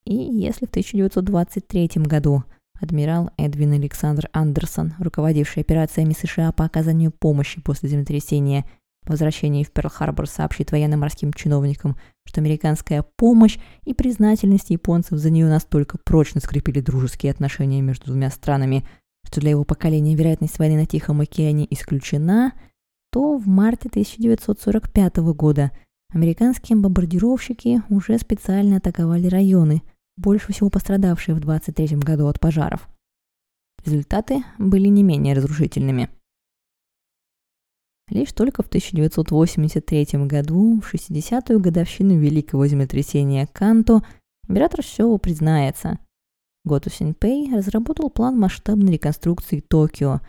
И 0.05 0.15
если 0.15 0.65
в 0.65 0.69
1923 0.69 1.89
году 1.95 2.43
адмирал 2.79 3.31
Эдвин 3.37 3.73
Александр 3.73 4.29
Андерсон, 4.31 4.93
руководивший 4.99 5.61
операциями 5.61 6.13
США 6.13 6.51
по 6.51 6.65
оказанию 6.65 7.11
помощи 7.11 7.61
после 7.61 7.89
землетрясения, 7.89 8.65
по 9.05 9.13
возвращении 9.13 9.63
в 9.63 9.71
Перл-Харбор 9.71 10.27
сообщит 10.27 10.71
военно-морским 10.71 11.33
чиновникам, 11.33 11.97
что 12.25 12.41
американская 12.41 13.03
помощь 13.15 13.57
и 13.85 13.93
признательность 13.93 14.69
японцев 14.69 15.17
за 15.17 15.29
нее 15.29 15.47
настолько 15.47 15.97
прочно 15.97 16.41
скрепили 16.41 16.79
дружеские 16.79 17.31
отношения 17.31 17.81
между 17.81 18.07
двумя 18.07 18.29
странами, 18.29 18.85
что 19.25 19.41
для 19.41 19.51
его 19.51 19.63
поколения 19.63 20.15
вероятность 20.15 20.59
войны 20.59 20.75
на 20.75 20.85
Тихом 20.85 21.21
океане 21.21 21.67
исключена, 21.69 22.53
то 23.11 23.37
в 23.37 23.47
марте 23.47 23.89
1945 23.89 25.17
года 25.33 25.71
американские 26.13 26.77
бомбардировщики 26.77 27.81
уже 27.89 28.17
специально 28.19 28.77
атаковали 28.77 29.27
районы, 29.27 29.81
больше 30.19 30.53
всего 30.53 30.69
пострадавшие 30.69 31.35
в 31.35 31.39
23 31.39 31.97
году 31.97 32.27
от 32.27 32.39
пожаров. 32.39 32.87
Результаты 33.85 34.43
были 34.57 34.87
не 34.87 35.03
менее 35.03 35.33
разрушительными– 35.33 36.09
Лишь 38.09 38.33
только 38.33 38.63
в 38.63 38.67
1983 38.67 40.25
году, 40.25 40.81
в 40.81 40.93
60-ю 40.93 41.59
годовщину 41.59 42.17
Великого 42.17 42.65
землетрясения 42.65 43.47
Канто, 43.53 44.01
император 44.47 44.83
Сёва 44.83 45.17
признается. 45.17 45.99
Готу 46.65 46.89
Синпей 46.89 47.53
разработал 47.55 48.09
план 48.09 48.37
масштабной 48.37 48.93
реконструкции 48.93 49.59
Токио, 49.59 50.21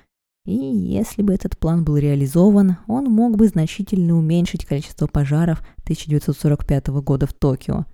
и 0.45 0.55
если 0.55 1.23
бы 1.23 1.33
этот 1.33 1.59
план 1.59 1.85
был 1.85 1.97
реализован, 1.97 2.77
он 2.87 3.05
мог 3.05 3.37
бы 3.37 3.49
значительно 3.49 4.17
уменьшить 4.17 4.67
количество 4.67 5.07
пожаров 5.07 5.61
1945 5.85 6.89
года 6.89 7.27
в 7.27 7.33
Токио. 7.33 7.87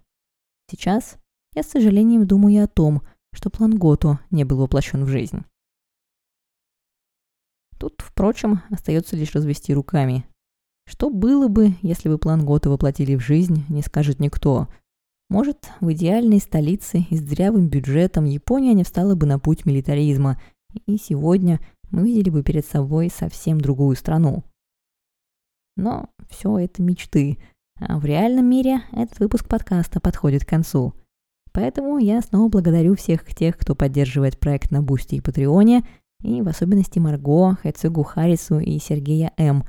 Сейчас 0.71 1.17
я 1.57 1.63
с 1.63 1.71
сожалением 1.71 2.27
думаю 2.27 2.65
о 2.65 2.69
том, 2.69 3.03
что 3.33 3.51
план 3.51 3.77
Готу 3.77 4.19
не 4.31 4.45
был 4.45 4.59
воплощен 4.59 5.05
в 5.05 5.09
жизнь. 5.09 5.45
Тут, 7.79 8.03
впрочем, 8.03 8.63
остается 8.71 9.17
лишь 9.17 9.35
развести 9.35 9.75
руками. 9.75 10.27
Что 10.87 11.11
было 11.11 11.49
бы, 11.49 11.75
если 11.83 12.09
бы 12.09 12.19
план 12.19 12.45
Гота 12.45 12.71
воплотили 12.71 13.17
в 13.17 13.21
жизнь, 13.21 13.65
не 13.69 13.83
скажет 13.83 14.21
никто. 14.21 14.69
Может, 15.29 15.71
в 15.81 15.93
идеальной 15.93 16.39
столице 16.39 17.05
и 17.11 17.17
с 17.17 17.23
дырявым 17.23 17.69
бюджетом 17.69 18.27
Япония 18.27 18.75
не 18.75 18.85
встала 18.85 19.15
бы 19.15 19.27
на 19.27 19.39
путь 19.39 19.67
милитаризма, 19.67 20.41
и 20.87 20.99
сегодня 20.99 21.61
мы 21.91 22.05
видели 22.05 22.31
бы 22.31 22.43
перед 22.43 22.67
собой 22.67 23.11
совсем 23.11 23.61
другую 23.61 23.97
страну. 23.97 24.45
Но 25.77 26.11
все 26.29 26.59
это 26.59 26.83
мечты, 26.83 27.39
а 27.81 27.99
в 27.99 28.05
реальном 28.05 28.49
мире 28.49 28.83
этот 28.93 29.19
выпуск 29.19 29.49
подкаста 29.49 30.01
подходит 30.01 30.45
к 30.45 30.49
концу. 30.49 30.95
Поэтому 31.57 31.99
я 31.99 32.21
снова 32.21 32.49
благодарю 32.49 32.95
всех 32.95 33.25
тех, 33.35 33.57
кто 33.57 33.75
поддерживает 33.75 34.39
проект 34.39 34.71
на 34.71 34.81
Boosty 34.81 35.17
и 35.17 35.21
Patreon 35.21 35.75
е– 35.75 35.83
и 36.23 36.43
в 36.43 36.49
особенности 36.49 36.99
Марго, 36.99 37.57
Хайцугу 37.63 38.03
Харису 38.03 38.59
и 38.59 38.79
Сергея 38.79 39.33
М. 39.37 39.65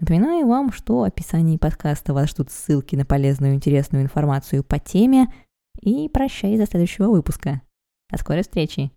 Напоминаю 0.00 0.46
вам, 0.46 0.72
что 0.72 1.00
в 1.00 1.02
описании 1.04 1.58
подкаста 1.58 2.12
вас 2.12 2.30
ждут 2.30 2.50
ссылки 2.50 2.96
на 2.96 3.04
полезную 3.04 3.52
и 3.52 3.56
интересную 3.56 4.02
информацию 4.02 4.64
по 4.64 4.78
теме, 4.78 5.32
и 5.80 6.08
прощаюсь 6.08 6.58
до 6.58 6.66
следующего 6.66 7.08
выпуска. 7.08 7.62
До 8.10 8.18
скорой 8.18 8.42
встречи. 8.42 8.90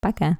Пока. 0.00 0.38